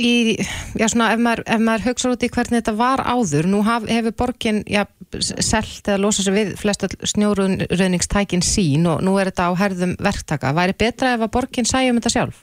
[0.00, 0.36] í,
[0.78, 4.16] já svona ef maður, maður hugsa út í hvernig þetta var áður nú haf, hefur
[4.18, 4.84] borgin já,
[5.20, 10.54] selt eða losa sér við flest snjórunningstækin sín og nú er þetta á herðum verktaka,
[10.56, 12.42] væri betra ef að borgin sæjum þetta sjálf?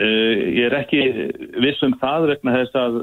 [0.00, 1.00] Uh, ég er ekki
[1.60, 3.00] viss um það vegna þess að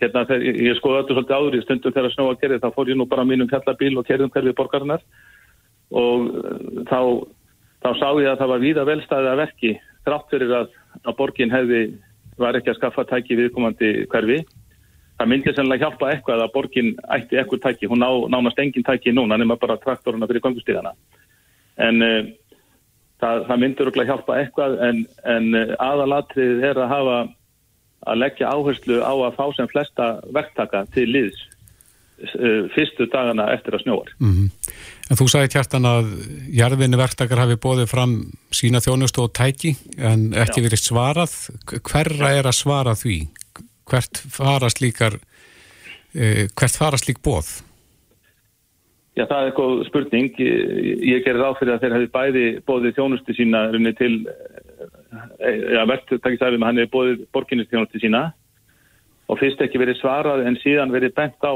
[0.00, 3.06] hérna ég, skoði þetta svolítið áður í stundum þegar að gerði þá fór ég nú
[3.08, 5.04] bara mínum fjallabíl og kerðum hverfið borgarinnar
[5.94, 6.26] og
[6.90, 7.00] þá,
[7.84, 9.72] þá sá ég að það var víða velstæðið að verki
[10.06, 10.70] þrátt fyrir að,
[11.04, 11.82] að borgin hefði
[12.40, 14.40] var ekki að skaffa tæki viðkomandi hverfi
[15.16, 19.14] það myndi sannlega hjálpa eitthvað að borgin ætti eitthvað tæki, hún ná, nánast engin tæki
[19.16, 20.92] núna nema bara traktoruna fyrir gangustíðana
[21.80, 22.20] en uh,
[23.22, 27.18] það, það okkur að hjálpa eitthvað en, en uh, aðalatrið er að hafa
[28.06, 31.40] að leggja áherslu á að fá sem flesta verktaka til liðs
[32.74, 34.10] fyrstu dagana eftir að snjóar.
[34.20, 34.48] Mm -hmm.
[35.10, 36.06] En þú sagði kjartan að
[36.50, 38.14] jarðvinni verktakar hafi bóðið fram
[38.50, 40.66] sína þjónustu og tæki en ekki Já.
[40.66, 41.34] verið svarað.
[41.82, 43.28] Hverra er að svara því?
[43.86, 47.62] Hvert fara slíkar uh, hvert fara slík bóð?
[49.16, 50.32] Já, það er eitthvað spurning.
[50.36, 54.26] Ég gerir áfyrir að þeir hefði bæði bóðið þjónustu sína til
[55.72, 58.30] ja, verktökisæfum hann er bóðið borginistjónusti sína
[59.30, 61.54] og fyrst ekki verið svarað en síðan verið bent á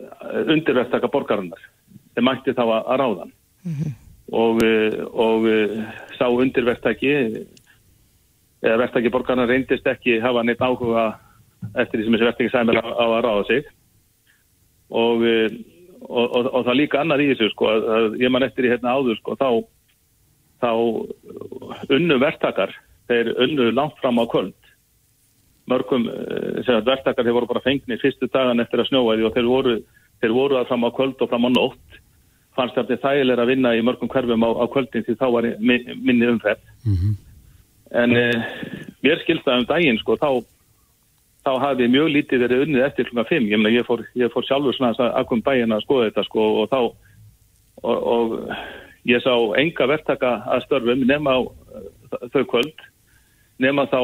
[0.00, 1.62] eh, undirverktaka borgarinnar
[2.14, 3.32] sem mætti þá að ráðan
[3.64, 3.92] mm -hmm.
[4.32, 5.76] og, eh, og eh,
[6.18, 7.12] sá undirverktaki
[8.62, 11.18] eða verktaki borgarinnar reyndist ekki hafa neitt áhuga
[11.74, 13.64] eftir því sem þessi verktökisæfum er á, á að ráða sig
[14.90, 15.22] og,
[16.08, 19.16] og, og það líka annar í þessu sko að ég man eftir í hérna áður
[19.16, 19.62] sko þá
[20.62, 20.72] þá
[21.90, 22.72] unnu verktakar,
[23.10, 24.54] þeir unnu langt fram á kvöld.
[25.70, 29.74] Mörgum eh, verktakar þeir voru bara fengnir fyrstu dagan eftir að snjóaði og þeir voru,
[30.22, 32.00] þeir voru að fram á kvöld og fram á nótt.
[32.56, 36.28] Fannst þetta þægilega að vinna í mörgum hverfum á, á kvöldin því þá var minni
[36.28, 36.64] umferð.
[36.84, 37.14] Mm -hmm.
[38.02, 38.42] En eh,
[39.04, 40.44] mér skiltaði um daginn sko, þá,
[41.46, 43.48] þá hafi mjög lítið verið unnið eftir klukka 5.
[43.52, 46.70] Ég, ég, fór, ég fór sjálfur svona að akkum daginn að skoða þetta sko, og
[46.72, 46.80] þá
[47.82, 48.32] og, og
[49.08, 51.40] Ég sá enga verktaka að störfum nema á
[52.30, 52.84] þau kvöld,
[53.58, 53.98] nema þá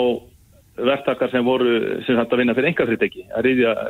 [0.79, 3.49] verktakar sem voru sem hægt að vinna fyrir enga friteki, að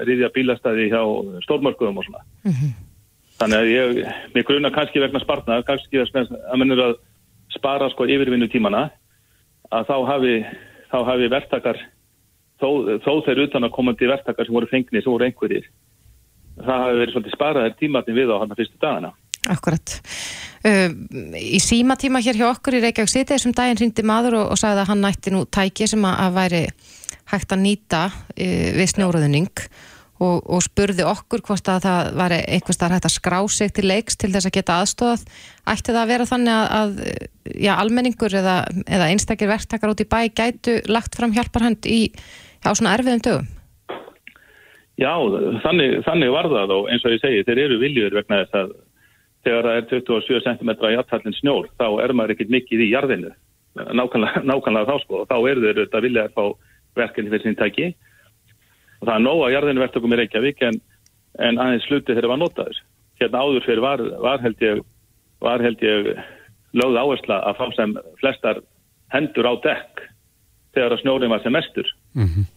[0.08, 1.02] riðja, bílastæði hjá
[1.44, 2.24] stórmörkuðum og svona.
[2.44, 2.72] Mm -hmm.
[3.38, 4.00] Þannig að ég,
[4.34, 6.94] mér gruna kannski vegna spartna, kannski að mennur að
[7.54, 8.90] spara sko yfirvinnu tímana,
[9.70, 10.34] að þá hafi,
[10.90, 11.78] þá hafi verktakar,
[12.60, 15.70] þó, þó þeir utan að komandi verktakar sem voru fengnið, sem voru einhverjir,
[16.58, 19.12] það hafi verið svolítið sparaðir tímatni við á hann að fyrstu dagana.
[19.46, 19.98] Akkurat.
[20.66, 20.90] Uh,
[21.38, 24.82] í símatíma hér hjá okkur í Reykjavík City þessum daginn hrindi maður og, og sagði
[24.82, 26.64] að hann nætti nú tæki sem að, að væri
[27.30, 29.62] hægt að nýta uh, við snjóruðning
[30.18, 33.86] og, og spurði okkur hvort að það var einhvers þar hægt að skrá sig til
[33.86, 35.22] leiks til þess að geta aðstofað
[35.70, 40.08] ætti það að vera þannig að, að já, almenningur eða, eða einstakir verktakar út í
[40.10, 42.00] bæ gætu lagt fram hjálparhönd í
[42.66, 43.54] á svona erfiðum dögum?
[44.98, 45.14] Já,
[45.62, 48.72] þannig, þannig var það og eins og ég segi, þeir eru viljur vegna þess að
[49.48, 53.32] þegar það er 27 cm í aðtallin snjór, þá er maður ekkit mikið í jarðinu,
[53.78, 56.44] nákvæmlega, nákvæmlega þá sko, og þá eru þeir auðvitað viljað að fá
[56.98, 57.88] verkefni fyrir sín tæki
[58.98, 60.80] og það er nóga jarðinu verktökum í Reykjavík en,
[61.46, 62.80] en aðeins sluti þegar það var notaður.
[63.18, 64.82] Hérna áður fyrir var, var held ég,
[65.44, 66.10] var held ég
[66.78, 68.62] lögð áhersla að fá sem flestar
[69.14, 70.04] hendur á dekk
[70.76, 71.88] þegar að snjórin var sem mestur.
[72.18, 72.48] Mm -hmm.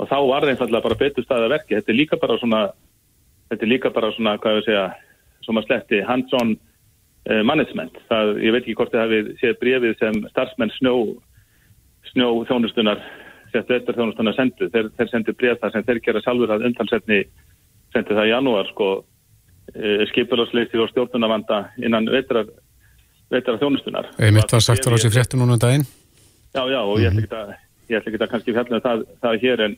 [0.00, 1.76] Og þá var það einfallega bara betur staða verki.
[1.76, 2.62] Þetta er líka bara svona,
[3.50, 4.86] þetta er líka bara svona, hvað ég vil segja,
[5.46, 7.98] sem að sletti hands-on uh, management.
[8.10, 10.94] Það, ég veit ekki hvort þið hafið séð brefið sem starfsmenn snjó,
[12.12, 13.02] snjó þjónustunar,
[13.54, 14.70] settu eftir þjónustunar sendu.
[14.74, 17.20] Þeir, þeir sendu bref þar sem þeir gera sjálfur að undansetni
[17.94, 22.50] sendu það í janúar sko uh, skipularsleisti og stjórnunavanda innan vetrar
[23.62, 24.12] þjónustunar.
[24.18, 25.86] Eða mitt var sagt á þessi fréttu núna um daginn?
[26.56, 27.54] Já, já, og ég ætla ekki að,
[27.90, 29.74] ég ætla ekki að kannski fjalla um það, það hér en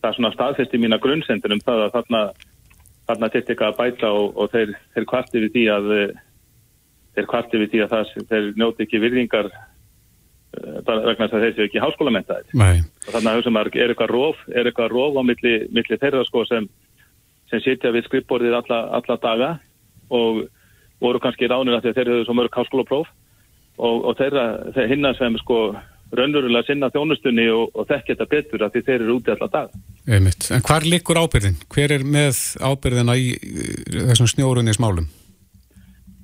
[0.00, 2.22] það er svona staðfesti mína grunnsendunum það að þarna
[3.06, 5.88] þarna til eitthvað að bæta og, og þeir, þeir kvarti við því að
[7.16, 9.50] þeir kvarti við því að það þeir njóti ekki virðingar
[10.86, 14.42] bara vegna þess að þeir séu ekki háskólamentaðir og þannig að maður er eitthvað róf
[14.52, 16.68] er eitthvað róf á milli, milli þeirra sko sem,
[17.50, 19.50] sem sitja við skrippborðið alla, alla daga
[20.08, 20.46] og
[21.02, 23.10] voru kannski ránir að þeir hefur svo mörg háskólapróf
[23.76, 24.46] og, og þeirra
[24.76, 25.60] þeir hinna sem sko
[26.14, 29.76] raunverulega sinna þjónustunni og, og þekk þetta betur að því þeir eru úti alltaf dag.
[30.06, 30.48] Einmitt.
[30.54, 31.58] En hvar likur ábyrðin?
[31.72, 33.32] Hver er með ábyrðina í
[33.90, 35.08] þessum snjórunni smálum?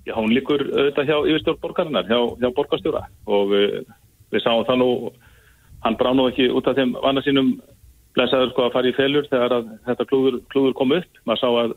[0.06, 3.76] Já, hún likur auðvitað hjá yfirstjórn borgarinnar, hjá, hjá borgarstjóra og við,
[4.34, 4.88] við sáum það nú,
[5.84, 7.52] hann brá nú ekki út af þeim vana sínum
[8.16, 9.56] blæsaður sko að fara í felur þegar
[9.86, 11.20] þetta klúður, klúður kom upp.
[11.26, 11.76] Maður sá að,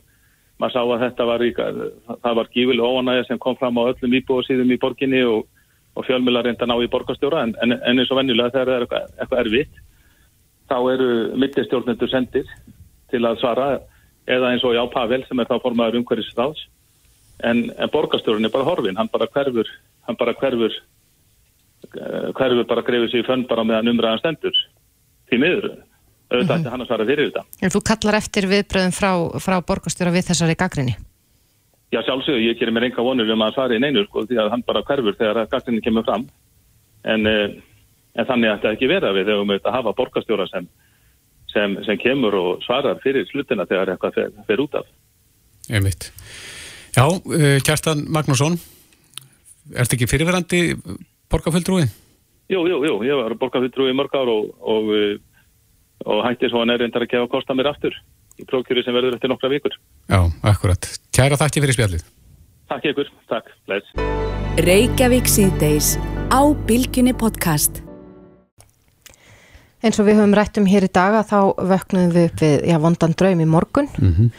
[0.62, 1.46] mað sá að þetta var,
[2.26, 5.46] það var gífileg óanægja sem kom fram á öllum íbúið í borginni og
[5.96, 8.86] og fjölmjöla reynda ná í borgastjóra en, en, en eins og venjulega þegar það er
[8.86, 9.84] eitthvað, eitthvað erfitt
[10.70, 11.10] þá eru
[11.42, 12.50] mittistjórnendur sendir
[13.14, 13.68] til að svara
[14.28, 16.66] eða eins og já Pavel sem er þá formaður umhverfisráðs
[17.44, 19.70] en, en borgastjórun er bara horfin, hann bara hverfur
[20.08, 24.62] hann bara hverfur eh, hverfur bara greifir sig í fönn bara meðan umræðan stendur
[25.30, 25.68] því miður
[26.26, 26.72] auðvitað mm -hmm.
[26.72, 30.58] hann að svara fyrir þetta En þú kallar eftir viðbröðum frá, frá borgastjóra við þessari
[30.58, 30.96] gaggrinni?
[31.94, 34.52] Já, sjálfsögur, ég gerir mér enga vonur um að svari í neinu, sko, því að
[34.52, 36.26] hann bara hverfur þegar gastinni kemur fram.
[37.06, 37.56] En, eh,
[38.16, 40.68] en þannig að þetta ekki vera við þegar við mögum að hafa borgastjóra sem,
[41.54, 44.90] sem, sem kemur og svarar fyrir slutina þegar eitthvað fer, fer út af.
[45.70, 46.10] Einmitt.
[46.96, 48.58] Já, uh, Kjartan Magnússon,
[49.76, 50.76] ert ekki fyrirverandi
[51.32, 51.86] borgarfulltrúi?
[52.50, 54.92] Jú, jú, jú, ég var borgarfulltrúi í mörg ár og, og,
[56.06, 57.98] og hætti svo að nærindar að gefa kosta mér aftur
[58.40, 59.76] í prókjúri sem verður eftir nokkra vikur.
[60.06, 60.86] Já, akkurat.
[61.16, 62.04] Kæra þakki fyrir spjallið.
[62.70, 63.94] Takk ykkur, takk, bless.
[64.66, 65.96] Reykjavík síðdeis
[66.30, 67.82] á Bilginni podcast.
[69.86, 72.78] Eins og við höfum rætt um hér í daga þá vöknum við upp við já,
[72.82, 74.30] vondan draum í morgun mm -hmm.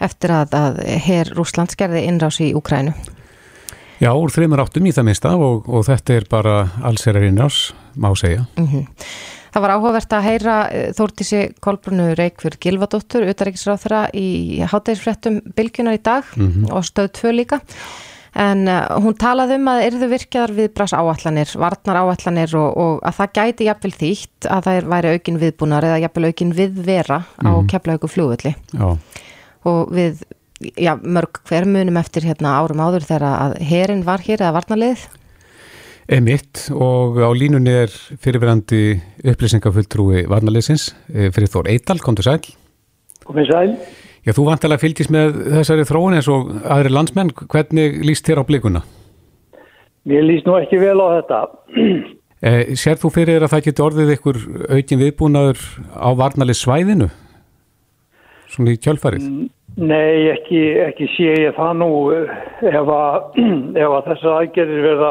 [0.00, 2.92] eftir að, að herr Rúsland skerði innrás í Ukrænu.
[4.00, 8.14] Já, úr þreymur áttum í það minnsta og, og þetta er bara allsherjar innrás, má
[8.16, 8.46] segja.
[8.56, 8.86] Mm -hmm.
[9.50, 14.28] Það var áhugavert að heyra eh, Þórtísi Kolbrunu Reykjörg Gilvadóttur utaríkisráð þeirra í
[14.70, 16.72] hátægisfrettum Bilgjunar í dag mm -hmm.
[16.72, 17.60] og stöð 2 líka
[18.34, 23.00] en uh, hún talaði um að erðu virkjaðar við brás áallanir, varnar áallanir og, og
[23.02, 27.46] að það gæti jafnvel þýtt að það væri aukin viðbúnar eða jafnvel aukin viðvera mm
[27.46, 27.50] -hmm.
[27.50, 28.54] á keflaugu flugulli
[29.64, 30.22] og við
[30.76, 35.08] já, mörg hver munum eftir hérna, árum áður þegar að herin var hér eða varnarlið
[36.10, 38.96] Emitt og á línunni er fyrirverandi
[39.30, 42.40] upplýsingafulltrúi varnarleysins eh, fyrir Þór Eital, kom til sæl.
[43.28, 43.76] Komið sæl.
[44.26, 47.30] Já, þú vantilega fylgist með þessari þróun eins og aðri landsmenn.
[47.46, 48.82] Hvernig líst þér á blikuna?
[50.10, 51.44] Mér líst nú ekki vel á þetta.
[52.40, 54.36] Eh, sér þú fyrir að það geti orðið ykkur
[54.72, 55.58] aukin viðbúnaður
[55.92, 57.10] á varnarleys svæðinu?
[58.48, 59.26] Svona í kjölfarið?
[59.76, 63.36] Nei, ekki, ekki sé ég það nú ef að,
[63.84, 65.10] ef að þessar aðgerðir verða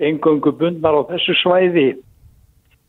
[0.00, 1.88] engöngu bundnar á þessu svæði.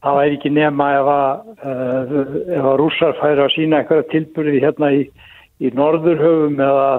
[0.02, 2.16] Það væri ekki nema ef að, uh,
[2.58, 5.04] ef að rússar færi að sína einhverja tilbyrði hérna í,
[5.62, 6.90] í norðurhöfum eða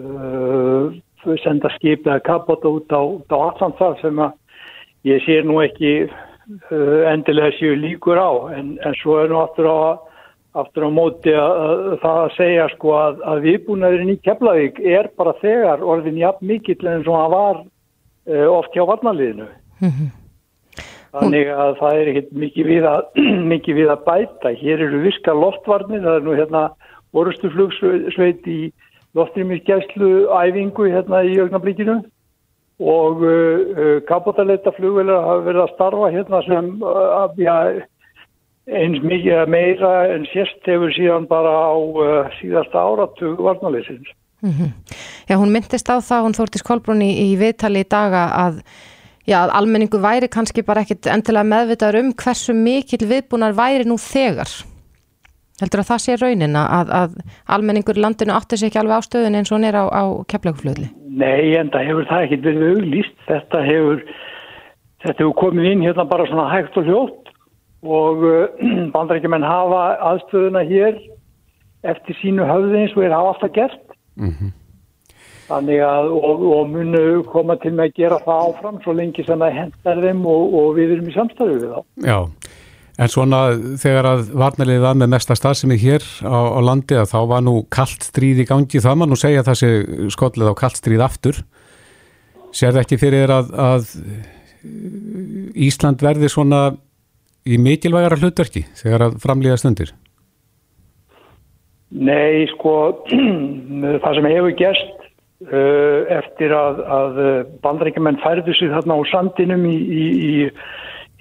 [0.00, 4.34] uh, senda skip eða kapota út á, á Allandsar sem að
[5.06, 8.30] ég sé nú ekki uh, endilega séu líkur á.
[8.58, 9.78] En, en svo er nú aftur á
[10.58, 15.10] aftur á móti að, að það að segja sko að, að viðbúnaðurinn í Keflavík er
[15.18, 17.60] bara þegar orðin jafn mikill en svo að var
[18.30, 19.46] oft hjá varnaliðinu.
[19.80, 20.10] Mm -hmm.
[21.10, 22.86] Þannig að það er ekkert mikið við,
[23.52, 24.52] mikið við að bæta.
[24.60, 26.62] Hér eru viska loftvarnir, það er nú hérna
[27.12, 28.60] orustuflugsveit í
[29.18, 31.98] loftrýmisgæslu æfingu hérna í augnablíkinu
[32.80, 33.32] og uh,
[33.74, 37.56] uh, kapotaleita flugvelar hafa verið að starfa hérna sem uh, ja,
[38.70, 44.08] eins mikið meira en sérst hefur síðan bara á uh, síðasta áratug varnaleysins.
[44.42, 44.70] Mm -hmm.
[45.28, 48.62] Já, hún myndist á það, hún þórtist Kolbrún í, í viðtali í daga að,
[49.26, 53.96] já, að almenningu væri kannski bara ekkit endilega meðvitaður um hversu mikil viðbúnar væri nú
[53.96, 54.48] þegar.
[55.60, 57.16] Heldur að það sé raunin að, að
[57.52, 60.04] almenningur í landinu átti sér ekki alveg á stöðun eins og hún er á, á
[60.32, 60.88] keflaguflöðli?
[61.20, 63.16] Nei, en það hefur það ekkit verið auglýst.
[63.28, 64.02] Þetta hefur,
[65.04, 67.32] þetta hefur komið inn hérna bara svona hægt og hljótt
[67.84, 68.46] og uh,
[68.94, 69.82] bandrækjumenn hafa
[70.12, 70.96] aðstöðuna hér
[71.92, 73.89] eftir sínu höfði eins og er hafa alltaf gert.
[74.20, 74.56] Mm -hmm.
[75.50, 79.40] Þannig að, og, og munu koma til með að gera það áfram svo lengi sem
[79.42, 81.80] það hendar þeim og, og við erum í samstæðu við þá.
[82.06, 82.18] Já,
[83.02, 83.40] en svona
[83.82, 87.56] þegar að varnarliðið var með mesta starfsemi hér á, á landi að þá var nú
[87.68, 89.70] kallt stríð í gangi, það maður nú segja það sé
[90.14, 91.42] skollið á kallt stríð aftur.
[92.52, 93.82] Sér það ekki fyrir að, að
[95.66, 96.62] Ísland verði svona
[97.48, 99.94] í mikilvægara hlutverki þegar að framlýða stundir?
[101.90, 103.02] Nei, sko,
[104.02, 105.06] það sem hefur gerst
[105.50, 107.20] uh, eftir að, að
[107.64, 110.34] bandrækjumenn færðu sig þarna á sandinum í, í, í,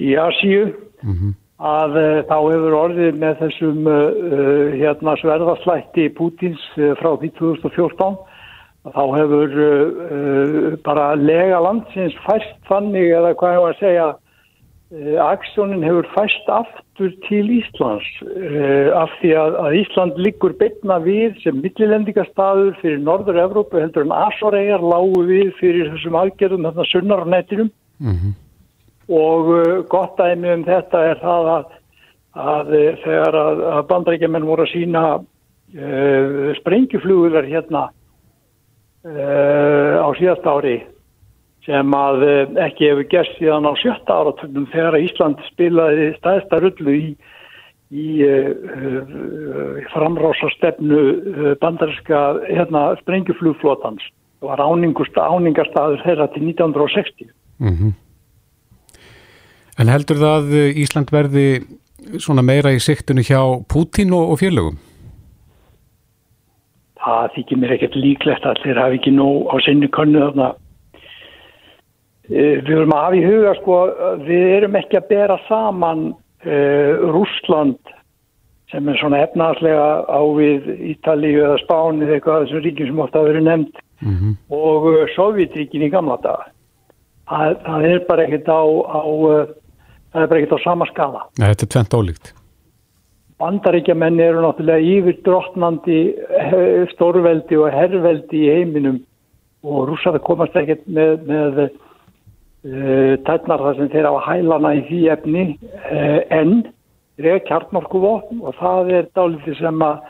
[0.05, 1.33] í Asíu mm -hmm.
[1.71, 8.19] að uh, þá hefur orðið með þessum uh, hérna sverðarslætti Pútins uh, frá 2014
[8.93, 14.09] þá hefur uh, uh, bara lega landsins fæst þannig eða hvað var að segja
[15.21, 16.47] Aksjónin hefur fæst
[16.99, 22.99] aftur til Íslands uh, af því að, að Ísland liggur beitna við sem millilendingastadur fyrir
[22.99, 28.33] Norður-Európu heldur en Asoregar lágu við fyrir þessum aðgerðum þarna sunnar á nettinum mm -hmm.
[29.09, 31.65] og uh, gott dæmi um þetta er það að,
[32.35, 32.67] að
[33.03, 37.89] þegar að, að bandrækjumenn voru að sína uh, sprengjuflugular hérna
[38.99, 40.83] á síðast ári
[41.67, 42.23] sem að
[42.65, 47.09] ekki hefur gerst síðan á sjötta áratögnum þegar Ísland spilaði staðista rullu í,
[47.91, 54.05] í uh, uh, framrásastefnu uh, bandarinska hérna, sprengjuflugflotans.
[54.39, 57.33] Það var áningarstaður þeirra til 1960.
[57.59, 57.97] Mm -hmm.
[59.79, 61.47] En heldur það að Ísland verði
[62.17, 63.41] svona meira í siktinu hjá
[63.71, 64.79] Pútín og, og félögum?
[66.99, 70.49] Það þykir mér ekkert líklegt að þeir hafi ekki nóg á sinni könnu þarna
[72.29, 73.77] Við verum að hafa í huga sko,
[74.27, 77.95] við erum ekki að bera saman uh, Rúsland
[78.69, 83.17] sem er svona efnaðslega á við Ítalíu eða Spáni eða eitthvað þessum ríkjum sem ofta
[83.17, 84.35] hafa verið nefnd mm -hmm.
[84.53, 86.51] og uh, Sovjetríkin í gamla daga.
[87.29, 89.01] Það, það er bara ekkert á, á,
[90.13, 91.25] á sama skala.
[91.37, 92.33] Nei, þetta er tvent ólíkt.
[93.39, 95.99] Bandaríkjamenn eru náttúrulega yfir drottnandi
[96.93, 98.99] stórveldi og herrveldi í heiminum
[99.63, 101.69] og rússar komast ekkert með, með
[103.27, 106.55] tætnar þar sem þeir á hælana í því efni uh, en
[107.19, 110.01] þeir eru kjartnorkuvopn og það er dálítið sem að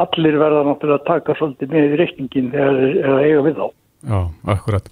[0.00, 3.66] allir verða náttúrulega að taka svolítið með í reikningin þegar þeir eiga við þá.
[4.00, 4.20] Já,
[4.54, 4.88] akkurat.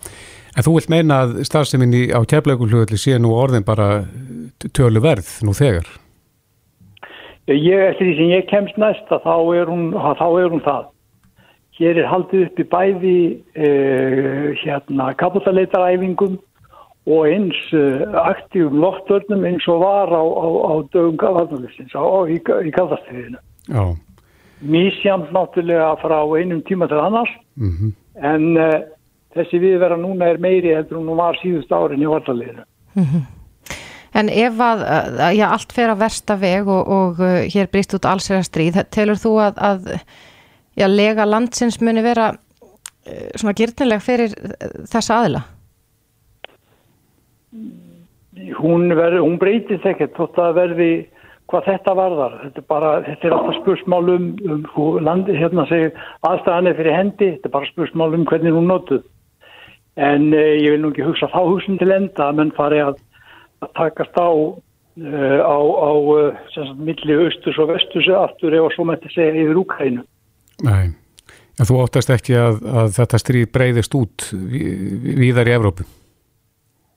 [0.56, 4.04] En þú vilt meina að starfseminni á keflaugulhugli sé nú orðin bara
[4.74, 5.88] tölu verð nú þegar?
[7.48, 10.64] Ég, eftir því sem ég kemst næst að þá er hún, að þá er hún
[10.64, 10.88] það.
[11.78, 13.18] Hér er haldið upp í bæði
[13.54, 16.36] uh, hérna kapotaleitaræfingum
[17.08, 22.74] og eins uh, aktífum loftvörnum eins og var á, á, á dögum gaðarnalistins í, í
[22.76, 23.40] gaðastriðinu.
[24.58, 27.92] Mísjamt náttúrulega frá einum tíma til annars mm -hmm.
[28.32, 28.80] en uh,
[29.34, 32.64] þessi viðvera núna er meiri heldur hún var síðust árin í vartaliðinu.
[32.94, 33.26] Mm -hmm.
[34.14, 34.80] En ef að,
[35.36, 39.16] já, allt fer að versta veg og, og uh, hér brýst út allsera stríð, telur
[39.16, 40.00] þú að, að
[40.76, 42.34] já, lega landsins muni vera
[43.36, 44.34] svona gyrnileg fyrir
[44.84, 45.42] þessa aðila?
[48.58, 50.90] Hún, verð, hún breytist ekkert þótt að verði
[51.48, 52.36] hvað þetta varðar.
[52.44, 55.94] Þetta er bara, þetta er alltaf spursmál um, um landi, hérna segir
[56.28, 59.04] aðstæðanir fyrir hendi, þetta er bara spursmál um hvernig hún notuð.
[59.98, 63.00] En eh, ég vil nú ekki hugsa þá hugsun til enda að menn fari að,
[63.64, 69.00] að takast á uh, á, á uh, milli austus og vestus aftur eða svo með
[69.00, 70.04] þetta segja yfir Úkrænu.
[70.68, 70.90] Nei,
[71.58, 75.88] en þú óttast ekki að, að þetta stríð breyðist út víðar í Evrópu?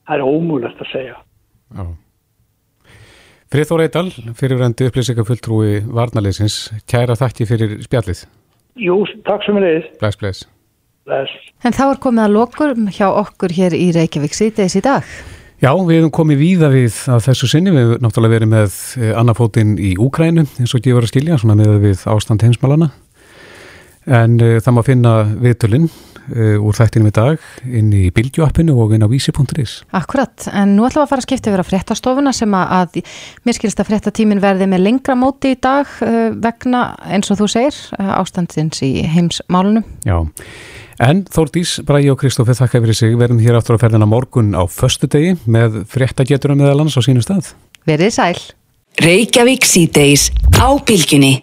[0.08, 1.18] Það er ómúlegt að segja.
[1.76, 1.84] Já.
[3.52, 4.08] Friðþór Eidal,
[4.40, 8.24] fyrirvændi upplýsingafulltrúi Varnaleysins, kæra þakki fyrir spjallið.
[8.80, 9.92] Jú, takk sem er leiðis.
[10.00, 10.48] Bless, bless.
[11.10, 11.36] Bless.
[11.68, 15.08] En þá er komið að lokur hjá okkur hér í Reykjavík síðdeis í dag.
[15.62, 19.12] Já, við hefum komið víða við að þessu sinni, við hefum náttúrulega verið með eh,
[19.20, 22.90] annafótinn í Úkrænu eins og gefur að skilja, svona með við ástand heimsmálana
[24.10, 25.90] en uh, það má finna viðtölinn
[26.30, 31.02] úr þættinum í dag inn í bildjuappinu og inn á vísi.is Akkurat, en nú ætlum
[31.02, 33.02] við að fara að skipta yfir að fréttastofuna sem að, að
[33.48, 37.50] mér skilst að fréttatímin verði með lengra móti í dag uh, vegna, eins og þú
[37.56, 39.86] segir, ástandins í heimsmálunum.
[40.08, 40.18] Já,
[41.02, 44.64] en Þórdís, Bræi og Kristófi þakka fyrir sig, verðum hér aftur að ferðina morgun á
[44.70, 47.54] föstu degi með fréttageturum meðal annars á sínum stað.
[47.90, 48.42] Verðið sæl.
[49.02, 51.40] Reykjavík síðdeis á bylginni.